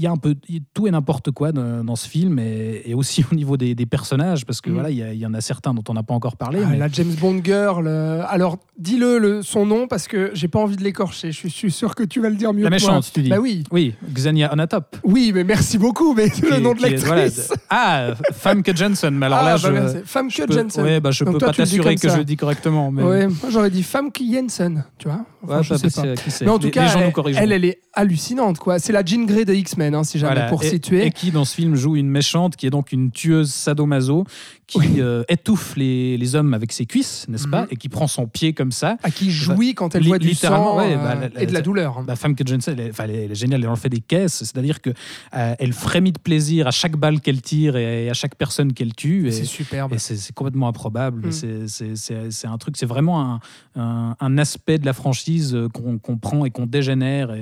y 0.00 0.06
un 0.06 0.16
peu 0.16 0.34
tout 0.72 0.86
et 0.86 0.90
n'importe 0.90 1.30
quoi 1.30 1.52
dans, 1.52 1.84
dans 1.84 1.96
ce 1.96 2.08
film 2.08 2.38
et, 2.38 2.82
et 2.84 2.94
aussi 2.94 3.24
au 3.30 3.34
niveau 3.34 3.56
des, 3.56 3.74
des 3.74 3.86
personnages 3.86 4.44
parce 4.46 4.60
que 4.60 4.70
Mm. 4.70 4.74
voilà 4.74 4.90
il 4.90 5.14
y, 5.18 5.26
en 5.26 5.34
a 5.34 5.40
certains 5.40 5.74
dont 5.74 5.82
on 5.88 5.94
n'a 5.94 6.02
pas 6.02 6.14
encore 6.14 6.36
parlé. 6.36 6.60
Ah, 6.64 6.68
mais- 6.70 6.78
La 6.78 6.88
James 6.88 7.12
Bond 7.20 7.40
girl. 7.44 7.84
euh, 7.86 8.22
Alors, 8.28 8.58
dis-le 8.78 9.18
le, 9.18 9.42
son 9.42 9.64
nom 9.66 9.86
parce 9.88 10.06
que 10.08 10.30
j'ai 10.34 10.48
pas 10.48 10.58
envie 10.58 10.76
de 10.76 10.82
l'écorcher. 10.82 11.30
Je 11.32 11.36
suis, 11.36 11.48
je 11.50 11.54
suis 11.54 11.70
sûr 11.70 11.94
que 11.94 12.02
tu 12.02 12.20
vas 12.20 12.28
le 12.30 12.36
dire 12.36 12.52
mieux 12.52 12.64
La 12.64 12.76
que 12.76 12.82
moi. 12.82 12.90
méchante, 12.92 13.10
tu 13.12 13.22
dis. 13.22 13.28
Bah 13.30 13.38
oui. 13.40 13.64
Oui, 13.70 13.94
Xenia 14.12 14.52
Onatop. 14.52 14.96
Oui, 15.04 15.32
mais 15.34 15.44
merci 15.44 15.78
beaucoup. 15.78 16.14
Mais 16.14 16.30
qui 16.30 16.42
le 16.42 16.58
nom 16.58 16.72
de 16.74 16.78
voilà, 16.80 16.94
l'actrice. 17.24 17.48
de- 17.48 17.54
ah, 17.70 18.14
Famke 18.32 18.74
Jensen. 18.76 19.14
Mais 19.14 19.26
alors 19.26 19.38
Ah, 19.42 19.44
là, 19.44 19.58
bah 19.58 19.86
je. 19.94 19.98
Femme 20.04 20.30
je 20.30 20.36
que 20.42 20.46
peux, 20.46 20.54
Jensen. 20.54 20.84
ouais, 20.84 21.00
bah, 21.00 21.10
je 21.10 21.24
Donc 21.24 21.34
peux 21.34 21.38
toi, 21.40 21.48
pas 21.48 21.54
t'assurer 21.54 21.94
que 21.94 22.00
ça. 22.08 22.14
je 22.14 22.18
le 22.18 22.24
dis 22.24 22.36
correctement. 22.36 22.90
Mais... 22.90 23.02
Ouais, 23.02 23.26
moi 23.28 23.50
j'aurais 23.50 23.70
dit 23.70 23.82
femme 23.82 24.10
qui 24.12 24.32
Jensen, 24.32 24.84
tu 24.98 25.08
vois. 25.08 25.24
Enfin, 25.44 25.58
Ouais, 25.58 25.62
je 25.62 25.74
sais 25.74 25.86
bah, 25.88 25.92
pas. 25.94 26.02
c'est- 26.16 26.22
qui 26.24 26.30
sait. 26.30 26.44
Mais 26.44 26.50
en 26.50 26.58
tout 26.58 26.66
Les- 26.66 26.70
cas, 26.76 26.84
les 26.86 26.92
gens 26.92 26.98
nous 27.00 27.06
elle, 27.06 27.12
corrigeront. 27.12 27.42
elle, 27.42 27.52
elle 27.52 27.64
est 27.64 27.78
hallucinante, 27.92 28.58
quoi. 28.58 28.78
C'est 28.78 28.92
la 28.92 29.04
Jean 29.04 29.24
Grey 29.24 29.44
de 29.44 29.54
X-Men, 29.54 29.94
hein, 29.94 30.04
si 30.04 30.18
jamais, 30.18 30.34
Voilà. 30.34 30.48
pour 30.48 30.62
et, 30.62 30.68
situer. 30.68 31.06
Et 31.06 31.10
qui, 31.10 31.30
dans 31.30 31.44
ce 31.44 31.54
film, 31.54 31.74
joue 31.76 31.96
une 31.96 32.08
méchante 32.08 32.56
qui 32.56 32.66
est 32.66 32.70
donc 32.70 32.92
une 32.92 33.10
tueuse 33.10 33.50
sadomaso 33.52 34.24
qui 34.66 34.78
Oui. 34.78 34.86
euh, 34.98 35.22
étouffe 35.28 35.76
les, 35.76 36.16
les 36.18 36.34
hommes 36.34 36.52
avec 36.52 36.72
ses 36.72 36.86
cuisses, 36.86 37.26
n'est-ce 37.28 37.46
pas 37.46 37.62
Mhm. 37.62 37.68
Et 37.70 37.76
qui 37.76 37.88
prend 37.88 38.06
son 38.08 38.26
pied 38.26 38.52
comme 38.52 38.72
ça. 38.72 38.96
à 39.04 39.10
qui 39.10 39.30
jouit 39.30 39.74
quand 39.74 39.94
elle 39.94 40.04
voit 40.06 40.18
du 40.18 40.34
sang 40.34 40.76
ouais, 40.78 40.94
euh, 40.94 40.96
bah, 40.96 41.14
la- 41.14 41.28
la- 41.28 41.42
et 41.42 41.46
de 41.46 41.52
la 41.52 41.60
douleur. 41.62 41.98
hein. 41.98 42.04
La 42.08 42.16
femme 42.16 42.34
que 42.34 42.44
Jensen, 42.46 42.74
elle, 42.78 42.92
elle 42.98 43.10
est, 43.10 43.24
elle 43.26 43.30
est 43.32 43.34
géniale, 43.36 43.62
elle 43.62 43.68
en 43.70 43.76
fait 43.76 43.88
des 43.88 44.00
caisses, 44.00 44.38
c'est-à-dire 44.38 44.80
que 44.82 44.90
euh, 45.34 45.54
elle 45.58 45.72
frémit 45.72 46.10
de 46.12 46.18
plaisir 46.18 46.66
à 46.66 46.72
chaque 46.72 46.96
balle 46.96 47.20
qu'elle 47.20 47.40
tire 47.42 47.76
et 47.76 48.10
à 48.10 48.14
chaque 48.14 48.34
personne 48.34 48.72
qu'elle 48.72 48.94
tue. 48.94 49.28
C'est 49.30 49.44
superbe. 49.44 49.92
et 49.94 49.98
c'est 49.98 50.32
complètement 50.34 50.66
improbable. 50.68 51.28
Mm. 51.28 51.32
C'est- 51.66 52.46
un 52.46 52.58
truc, 52.58 52.76
c'est 52.76 52.86
vraiment 52.86 53.20
un, 53.20 53.40
un- 53.76 54.16
un 54.18 54.38
aspect 54.38 54.78
de 54.78 54.86
la 54.86 54.92
franchise 54.92 55.56
qu'on 55.72 55.98
qu'on 55.98 56.18
prend 56.18 56.44
et 56.44 56.50
qu'on 56.50 56.65
dégénère 56.66 57.34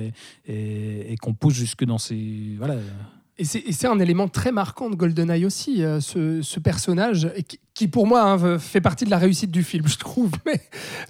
et, 0.47 1.15
qu'on 1.21 1.33
pousse 1.33 1.53
jusque 1.53 1.85
dans 1.85 1.97
ces. 1.97 2.55
Voilà. 2.57 2.75
Et 3.37 3.43
c'est 3.43 3.87
un 3.87 3.99
élément 3.99 4.29
très 4.29 4.51
marquant 4.53 4.89
de 4.89 4.95
GoldenEye 4.95 5.45
aussi, 5.45 5.83
euh, 5.83 5.99
ce, 5.99 6.59
personnage, 6.59 7.29
qui, 7.75 7.87
pour 7.89 8.07
moi 8.07 8.23
hein, 8.23 8.57
fait 8.57 8.81
partie 8.81 9.05
de 9.05 9.09
la 9.11 9.17
réussite 9.17 9.51
du 9.51 9.61
film, 9.61 9.85
je 9.89 9.97
trouve. 9.97 10.31
Mais, 10.45 10.61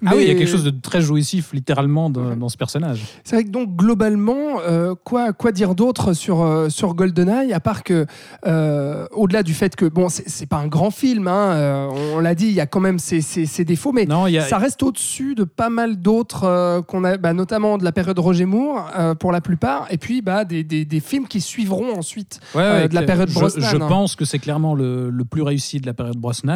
Ah 0.04 0.10
oui, 0.16 0.24
il 0.24 0.28
y 0.28 0.30
a 0.30 0.34
quelque 0.34 0.50
chose 0.50 0.64
de 0.64 0.70
très 0.70 1.00
jouissif, 1.00 1.52
littéralement, 1.54 2.10
dans, 2.10 2.36
dans 2.36 2.48
ce 2.48 2.56
personnage. 2.58 3.00
C'est 3.24 3.36
vrai 3.36 3.44
que 3.44 3.50
donc 3.50 3.74
globalement, 3.76 4.60
euh, 4.66 4.94
quoi, 5.04 5.32
quoi 5.32 5.52
dire 5.52 5.74
d'autre 5.76 6.12
sur, 6.12 6.42
euh, 6.42 6.68
sur 6.68 6.94
GoldenEye, 6.94 7.52
à 7.52 7.60
part 7.60 7.84
que, 7.84 8.04
euh, 8.46 9.06
au-delà 9.12 9.42
du 9.44 9.54
fait 9.54 9.76
que, 9.76 9.86
bon, 9.86 10.08
c'est 10.08 10.46
pas 10.46 10.56
un 10.58 10.66
grand 10.66 10.90
film, 10.90 11.28
hein, 11.28 11.88
on 12.14 12.18
l'a 12.18 12.34
dit, 12.34 12.46
il 12.46 12.52
y 12.54 12.60
a 12.60 12.66
quand 12.66 12.80
même 12.80 12.98
ses, 12.98 13.20
ses- 13.20 13.46
ses 13.46 13.64
défauts, 13.64 13.92
mais 13.92 14.04
Non, 14.06 14.24
a, 14.24 14.40
ça 14.42 14.58
reste 14.58 14.82
au-dessus 14.82 15.34
de 15.36 15.44
pas 15.44 15.70
mal 15.70 15.96
d'autres 16.02 16.80
qu'on 16.88 17.04
a, 17.04 17.16
bah, 17.16 17.32
notamment 17.32 17.78
de 17.78 17.84
la 17.84 17.92
période 17.92 18.18
Roger 18.18 18.44
Moore 18.44 18.90
pour 19.20 19.30
la 19.30 19.40
plupart, 19.40 19.86
et 19.90 19.98
puis 19.98 20.20
bah, 20.20 20.44
des, 20.44 20.64
des- 20.64 20.84
des 20.84 21.00
films 21.00 21.28
qui 21.28 21.40
suivront 21.40 21.96
ensuite. 21.96 22.40
Ouais, 22.56 22.62
ouais, 22.62 22.88
de 22.88 22.94
la 22.96 23.02
période 23.02 23.28
je, 23.28 23.34
Brosnan, 23.34 23.68
Je 23.70 23.76
hein. 23.76 23.86
pense 23.88 24.16
que 24.16 24.24
c'est 24.24 24.40
clairement 24.40 24.74
le, 24.74 25.10
le 25.10 25.24
plus 25.24 25.42
réussi 25.42 25.80
de 25.80 25.86
la 25.86 25.94
période 25.94 26.16
Brosnan. 26.16 26.55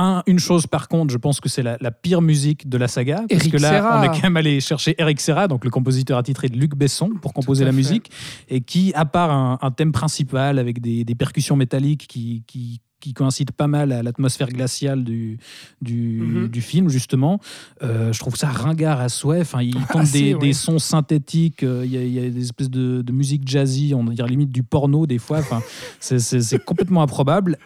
Un, 0.00 0.22
une 0.28 0.38
chose 0.38 0.68
par 0.68 0.86
contre, 0.86 1.12
je 1.12 1.18
pense 1.18 1.40
que 1.40 1.48
c'est 1.48 1.64
la, 1.64 1.76
la 1.80 1.90
pire 1.90 2.22
musique 2.22 2.68
de 2.68 2.78
la 2.78 2.86
saga. 2.86 3.24
Parce 3.28 3.42
Eric 3.42 3.52
que 3.52 3.56
là, 3.56 3.70
Serra. 3.70 3.98
on 3.98 4.02
est 4.04 4.08
quand 4.08 4.22
même 4.22 4.36
allé 4.36 4.60
chercher 4.60 4.94
Eric 4.96 5.20
Serra, 5.20 5.48
donc 5.48 5.64
le 5.64 5.70
compositeur 5.70 6.18
attitré 6.18 6.48
de 6.48 6.56
Luc 6.56 6.76
Besson, 6.76 7.10
pour 7.20 7.32
composer 7.34 7.64
la 7.64 7.72
fait. 7.72 7.76
musique, 7.76 8.10
et 8.48 8.60
qui, 8.60 8.92
à 8.94 9.04
part 9.04 9.32
un, 9.32 9.58
un 9.60 9.70
thème 9.72 9.90
principal 9.90 10.60
avec 10.60 10.80
des, 10.80 11.02
des 11.04 11.14
percussions 11.16 11.56
métalliques 11.56 12.06
qui, 12.06 12.44
qui, 12.46 12.80
qui 13.00 13.12
coïncident 13.14 13.52
pas 13.56 13.66
mal 13.68 13.92
à 13.92 14.02
l'atmosphère 14.02 14.48
glaciale 14.48 15.04
du, 15.04 15.38
du, 15.82 16.20
Mhm. 16.20 16.48
du 16.48 16.60
film, 16.60 16.88
justement, 16.88 17.40
euh, 17.82 18.12
je 18.12 18.18
trouve 18.18 18.34
ça 18.36 18.48
ringard 18.48 19.00
à 19.00 19.08
souhait. 19.08 19.40
Enfin, 19.40 19.62
il 19.62 19.74
Assez, 19.94 20.20
des, 20.22 20.34
ouais. 20.34 20.40
des 20.40 20.52
sons 20.52 20.78
synthétiques, 20.78 21.62
euh, 21.62 21.82
il 21.84 21.92
y, 21.92 21.96
a- 21.96 22.02
il 22.02 22.12
y 22.12 22.18
a 22.18 22.28
des 22.28 22.42
espèces 22.42 22.70
de, 22.70 23.02
de 23.02 23.12
musique 23.12 23.46
jazzy, 23.46 23.94
on 23.94 24.04
va 24.04 24.12
dire 24.14 24.26
limite 24.26 24.50
du 24.50 24.62
porno 24.62 25.06
des 25.06 25.18
fois. 25.18 25.38
Enfin, 25.38 25.60
c'est- 26.00 26.64
complètement 26.64 27.02
improbable. 27.02 27.56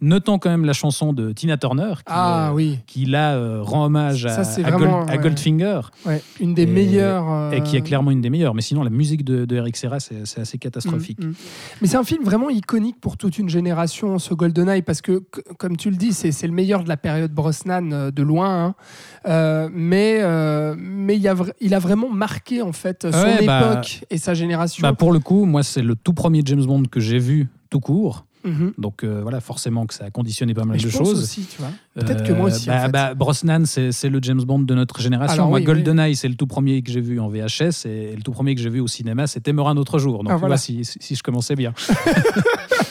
Notons 0.00 0.38
quand 0.38 0.50
même 0.50 0.64
la 0.64 0.72
chanson 0.72 1.12
de 1.12 1.32
Tina 1.32 1.56
Turner, 1.56 1.94
qui, 1.96 2.02
Ah 2.06 2.48
euh, 2.50 2.54
oui, 2.54 2.78
qui 2.86 3.06
là 3.06 3.60
rend 3.62 3.84
hommage 3.86 4.24
à, 4.26 4.30
Ça, 4.30 4.44
c'est 4.44 4.64
à 4.64 4.70
vraiment, 4.70 5.00
Gold- 5.00 5.10
à 5.10 5.16
ouais. 5.16 5.22
Goldfinger, 5.22 5.80
ouais, 6.04 6.22
une 6.40 6.54
des 6.54 6.62
Et- 6.62 6.66
meilleures. 6.66 7.52
et 7.52 7.62
qui 7.62 7.76
est 7.76 7.82
clairement 7.82 8.10
une 8.10 8.20
des 8.20 8.30
meilleures. 8.30 8.54
Mais 8.54 8.62
sinon, 8.62 8.82
la 8.82 8.90
musique 8.90 9.24
de, 9.24 9.44
de 9.44 9.56
Eric 9.56 9.76
Serra, 9.76 9.98
c'est 10.00 10.38
assez 10.40 10.58
catastrophique. 10.58 11.18
Mm, 11.22 11.28
mm. 11.28 11.34
Mais 11.82 11.88
c'est 11.88 11.96
un 11.96 12.04
film 12.04 12.24
vraiment 12.24 12.50
iconique 12.50 13.00
pour 13.00 13.16
toute 13.16 13.38
une 13.38 13.48
génération, 13.48 14.18
ce 14.18 14.34
GoldenEye, 14.34 14.75
parce 14.82 15.00
que, 15.02 15.22
comme 15.58 15.76
tu 15.76 15.90
le 15.90 15.96
dis, 15.96 16.12
c'est 16.12 16.46
le 16.46 16.52
meilleur 16.52 16.82
de 16.84 16.88
la 16.88 16.96
période 16.96 17.32
Brosnan 17.32 17.90
euh, 17.92 18.10
de 18.10 18.22
loin. 18.22 18.64
hein. 18.66 18.74
Euh, 19.26 19.68
mais 19.72 20.18
euh, 20.22 20.74
mais 20.78 21.16
il, 21.16 21.26
a 21.28 21.34
vra- 21.34 21.52
il 21.60 21.74
a 21.74 21.78
vraiment 21.78 22.08
marqué 22.10 22.62
en 22.62 22.72
fait 22.72 23.02
son 23.10 23.18
Ouais, 23.22 23.44
bah- 23.46 23.72
époque 23.72 24.04
et 24.10 24.18
sa 24.18 24.34
génération. 24.34 24.82
Bah, 24.82 24.92
pour 24.92 25.12
le 25.12 25.18
coup, 25.18 25.44
moi, 25.44 25.62
c'est 25.62 25.82
le 25.82 25.94
tout 25.96 26.12
premier 26.12 26.42
James 26.44 26.64
Bond 26.64 26.84
que 26.90 27.00
j'ai 27.00 27.18
vu 27.18 27.48
tout 27.70 27.80
court. 27.80 28.24
Mhm. 28.44 28.74
Donc 28.78 29.02
euh, 29.02 29.22
voilà, 29.22 29.40
forcément 29.40 29.86
que 29.86 29.94
ça 29.94 30.04
a 30.04 30.10
conditionné 30.10 30.54
pas 30.54 30.62
mal 30.64 30.76
de 30.76 30.82
pense 30.84 30.92
choses. 30.92 31.20
aussi, 31.24 31.42
tu 31.46 31.58
vois. 31.60 31.70
Peut-être 31.96 32.22
que 32.22 32.32
moi 32.32 32.46
aussi. 32.46 32.70
En 32.70 32.74
bah, 32.74 32.80
fait. 32.82 32.92
bah, 32.92 33.14
Brosnan, 33.14 33.64
c'est 33.66 34.08
le 34.08 34.20
James 34.22 34.40
Bond 34.42 34.60
de 34.60 34.72
notre 34.72 35.00
génération. 35.00 35.34
Alors 35.34 35.48
Moi, 35.48 35.58
oui, 35.58 35.64
GoldenEye, 35.64 36.14
c'est 36.14 36.28
le 36.28 36.36
tout 36.36 36.46
premier 36.46 36.80
que 36.82 36.92
j'ai 36.92 37.00
vu 37.00 37.18
en 37.18 37.28
VHS 37.28 37.86
et 37.86 38.14
le 38.14 38.22
tout 38.22 38.30
premier 38.30 38.54
que 38.54 38.60
j'ai 38.60 38.70
vu 38.70 38.78
au 38.78 38.86
cinéma, 38.86 39.26
c'était 39.26 39.52
Meurt 39.52 39.68
un 39.70 39.76
autre 39.76 39.98
jour. 39.98 40.22
Donc 40.22 40.32
Ah, 40.32 40.36
voilà. 40.36 40.54
vois 40.54 40.58
si, 40.58 40.84
si- 40.84 40.98
si 41.00 41.16
je 41.16 41.24
commençais 41.24 41.56
bien. 41.56 41.72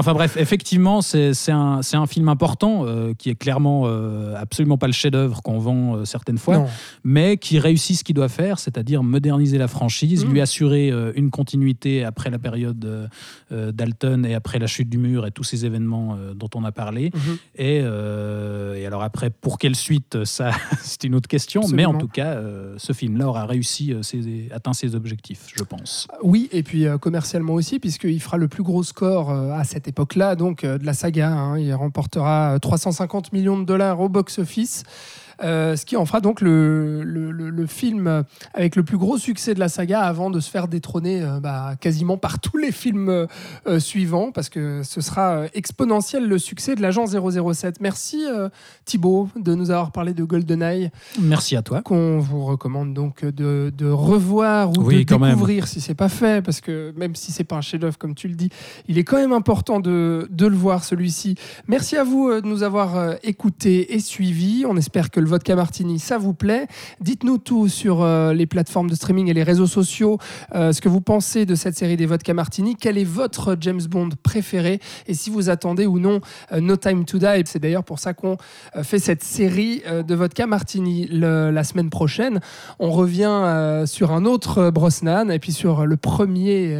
Enfin 0.00 0.14
bref, 0.14 0.38
effectivement, 0.38 1.02
c'est 1.02 1.32
un, 1.50 2.06
film 2.06 2.30
important 2.30 2.86
euh, 2.86 3.12
qui 3.12 3.28
est 3.28 3.34
clairement 3.34 3.82
euh, 3.84 4.34
absolument 4.34 4.78
pas 4.78 4.86
le 4.86 4.94
chef-d'œuvre 4.94 5.42
qu'on 5.42 5.58
vend 5.58 5.96
euh, 5.96 6.04
certaines 6.06 6.38
fois, 6.38 6.56
Non. 6.56 6.66
mais 7.04 7.36
qui 7.36 7.58
réussit 7.58 7.98
ce 7.98 8.02
qu'il 8.02 8.14
doit 8.14 8.30
faire, 8.30 8.58
c'est-à-dire 8.58 9.02
moderniser 9.02 9.58
la 9.58 9.68
franchise, 9.68 10.24
Mm. 10.24 10.30
lui 10.32 10.40
assurer 10.40 10.90
une 11.16 11.30
continuité 11.30 12.02
après 12.02 12.30
la 12.30 12.38
période 12.38 13.10
Dalton 13.50 14.24
et 14.24 14.34
après 14.34 14.58
la 14.58 14.66
chute 14.66 14.88
du 14.88 14.96
mur 14.96 15.26
et 15.26 15.30
tous 15.32 15.44
ces 15.44 15.66
événements 15.66 16.16
dont 16.34 16.48
on 16.54 16.64
a 16.64 16.72
parlé. 16.72 17.10
Mhm. 17.12 17.36
Et, 17.56 17.76
et 17.76 18.86
alors 18.86 19.02
après, 19.02 19.28
pour 19.28 19.58
quelle 19.58 19.76
suite, 19.76 20.24
ça, 20.24 20.50
c'est 20.80 21.04
une 21.04 21.14
autre 21.14 21.28
question. 21.28 21.60
Absolument. 21.60 21.76
Mais 21.92 21.96
en 21.96 21.98
tout 22.00 22.08
cas, 22.08 22.40
ce 22.78 22.92
film-là 22.94 23.28
aura 23.28 23.44
réussi, 23.44 23.92
ses- 24.00 24.48
atteint 24.50 24.72
ses 24.72 24.94
objectifs, 24.94 25.46
je 25.54 25.62
pense. 25.62 26.08
Oui, 26.22 26.48
et 26.52 26.62
puis 26.62 26.86
commercialement 27.00 27.52
aussi, 27.54 27.78
puisqu'il 27.78 28.20
fera 28.20 28.38
le 28.38 28.48
plus 28.48 28.62
gros 28.62 28.82
score 28.82 29.30
à 29.30 29.64
cette 29.64 29.88
époque-là, 29.90 30.34
donc 30.34 30.64
euh, 30.64 30.78
de 30.78 30.86
la 30.86 30.94
saga. 30.94 31.28
hein. 31.28 31.58
Il 31.58 31.72
remportera 31.74 32.54
euh, 32.54 32.58
350 32.58 33.32
millions 33.32 33.58
de 33.58 33.64
dollars 33.64 34.00
au 34.00 34.08
box-office. 34.08 34.84
Euh, 35.42 35.76
ce 35.76 35.84
qui 35.86 35.96
en 35.96 36.04
fera 36.06 36.20
donc 36.20 36.40
le, 36.40 37.02
le- 37.02 37.30
le- 37.30 37.50
le 37.50 37.66
film 37.66 38.24
avec 38.54 38.76
le 38.76 38.82
plus 38.82 38.98
gros 38.98 39.18
succès 39.18 39.54
de 39.54 39.60
la 39.60 39.68
saga 39.68 40.00
avant 40.00 40.30
de 40.30 40.40
se 40.40 40.50
faire 40.50 40.68
détrôner 40.68 41.22
euh, 41.22 41.40
bah, 41.40 41.74
quasiment 41.80 42.16
par 42.16 42.38
tous 42.40 42.56
les 42.56 42.72
films 42.72 43.08
euh, 43.66 43.78
suivants, 43.78 44.32
parce 44.32 44.48
que 44.48 44.82
ce 44.82 45.00
sera 45.00 45.44
exponentiel 45.54 46.26
le 46.28 46.38
succès 46.38 46.74
de 46.74 46.82
l'agent 46.82 47.04
007. 47.06 47.80
Merci 47.80 48.24
Thibaut 48.84 49.28
de 49.36 49.54
nous 49.54 49.70
avoir 49.70 49.92
parlé 49.92 50.12
de 50.14 50.24
GoldenEye 50.24 50.90
Merci 51.20 51.56
à 51.56 51.62
toi. 51.62 51.82
qu'on 51.82 52.18
vous 52.18 52.44
recommande 52.44 52.94
donc 52.94 53.24
de, 53.24 53.72
de 53.76 53.88
revoir 53.88 54.70
ou 54.70 54.82
Oui, 54.82 55.04
de 55.04 55.08
quand 55.08 55.18
même. 55.18 55.30
découvrir 55.30 55.66
si 55.66 55.80
c'est 55.80 55.94
pas 55.94 56.08
fait, 56.08 56.42
parce 56.44 56.60
que 56.60 56.92
même 56.96 57.14
si 57.14 57.32
c'est 57.32 57.44
pas 57.44 57.56
un 57.56 57.60
chef-d'œuvre 57.60 57.98
comme 57.98 58.14
tu 58.14 58.28
le 58.28 58.34
dis, 58.34 58.50
il 58.88 58.98
est 58.98 59.04
quand 59.04 59.16
même 59.16 59.32
important 59.32 59.80
de, 59.80 60.26
de 60.30 60.46
le 60.46 60.56
voir 60.56 60.84
celui-ci. 60.84 61.34
Merci 61.68 61.96
à 61.96 62.04
vous 62.04 62.30
de 62.40 62.46
nous 62.46 62.62
avoir 62.62 63.14
écoutés 63.22 63.94
et 63.94 64.00
suivis. 64.00 64.64
On 64.66 64.76
espère 64.76 65.10
que 65.10 65.20
le 65.20 65.26
vodka 65.30 65.56
martini, 65.56 65.98
ça 65.98 66.18
vous 66.18 66.34
plaît 66.34 66.66
Dites-nous 67.00 67.38
tout 67.38 67.68
sur 67.68 68.02
euh, 68.02 68.34
les 68.34 68.46
plateformes 68.46 68.90
de 68.90 68.94
streaming 68.94 69.28
et 69.28 69.34
les 69.34 69.42
réseaux 69.42 69.66
sociaux, 69.66 70.18
euh, 70.54 70.72
ce 70.72 70.80
que 70.80 70.88
vous 70.88 71.00
pensez 71.00 71.46
de 71.46 71.54
cette 71.54 71.76
série 71.76 71.96
des 71.96 72.06
vodka 72.06 72.34
martini, 72.34 72.76
quel 72.76 72.98
est 72.98 73.04
votre 73.04 73.56
James 73.60 73.80
Bond 73.88 74.10
préféré? 74.22 74.80
Et 75.06 75.14
si 75.14 75.30
vous 75.30 75.48
attendez 75.48 75.86
ou 75.86 75.98
non 75.98 76.20
euh, 76.52 76.60
No 76.60 76.76
Time 76.76 77.04
to 77.04 77.18
Die. 77.18 77.26
C'est 77.46 77.58
d'ailleurs 77.60 77.84
pour 77.84 77.98
ça 77.98 78.12
qu'on 78.12 78.36
fait 78.82 78.98
cette 78.98 79.22
série 79.22 79.82
de 80.06 80.14
vodka 80.14 80.46
martini 80.46 81.06
Le- 81.10 81.50
la 81.50 81.64
semaine 81.64 81.88
prochaine. 81.90 82.40
On 82.78 82.90
revient 82.90 83.82
sur 83.86 84.12
un 84.12 84.24
autre 84.24 84.70
Brosnan 84.70 85.30
et 85.30 85.38
puis 85.38 85.52
sur 85.52 85.86
le 85.86 85.96
premier 85.96 86.76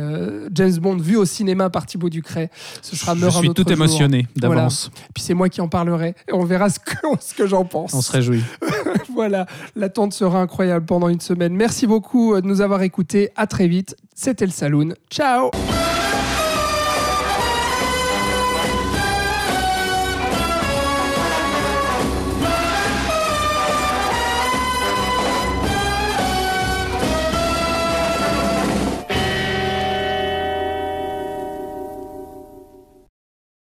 James 0.53 0.77
Bond 0.79 0.97
vu 0.99 1.17
au 1.17 1.25
cinéma 1.25 1.71
par 1.71 1.87
Thibaut 1.87 2.09
Ducret. 2.11 2.51
Ce 2.83 2.97
sera 2.97 3.15
Je 3.15 3.29
suis 3.31 3.51
tout 3.55 3.63
jour. 3.63 3.73
émotionné 3.73 4.27
Voilà. 4.41 4.55
d'avance. 4.57 4.91
Puis 5.15 5.23
c'est 5.23 5.35
moi 5.35 5.49
qui 5.49 5.61
en 5.61 5.69
parlerai. 5.69 6.15
Et 6.29 6.33
on 6.33 6.45
verra 6.45 6.69
ce 6.71 6.79
que, 6.79 6.95
ce 7.21 7.35
que 7.35 7.47
j'en 7.47 7.65
pense. 7.65 7.95
On 7.95 8.01
se 8.03 8.13
réjouit. 8.13 8.40
Voilà, 9.15 9.47
l'attente 9.77 10.13
sera 10.13 10.41
incroyable 10.41 10.87
pendant 10.87 11.09
une 11.09 11.21
semaine. 11.21 11.55
Merci 11.55 11.87
beaucoup 11.87 12.41
de 12.41 12.47
nous 12.47 12.61
avoir 12.61 12.83
écoutés. 12.83 13.31
À 13.37 13.47
très 13.47 13.69
vite. 13.69 13.97
C'était 14.15 14.47
le 14.47 14.53
Saloon. 14.53 14.95
Ciao 15.11 15.51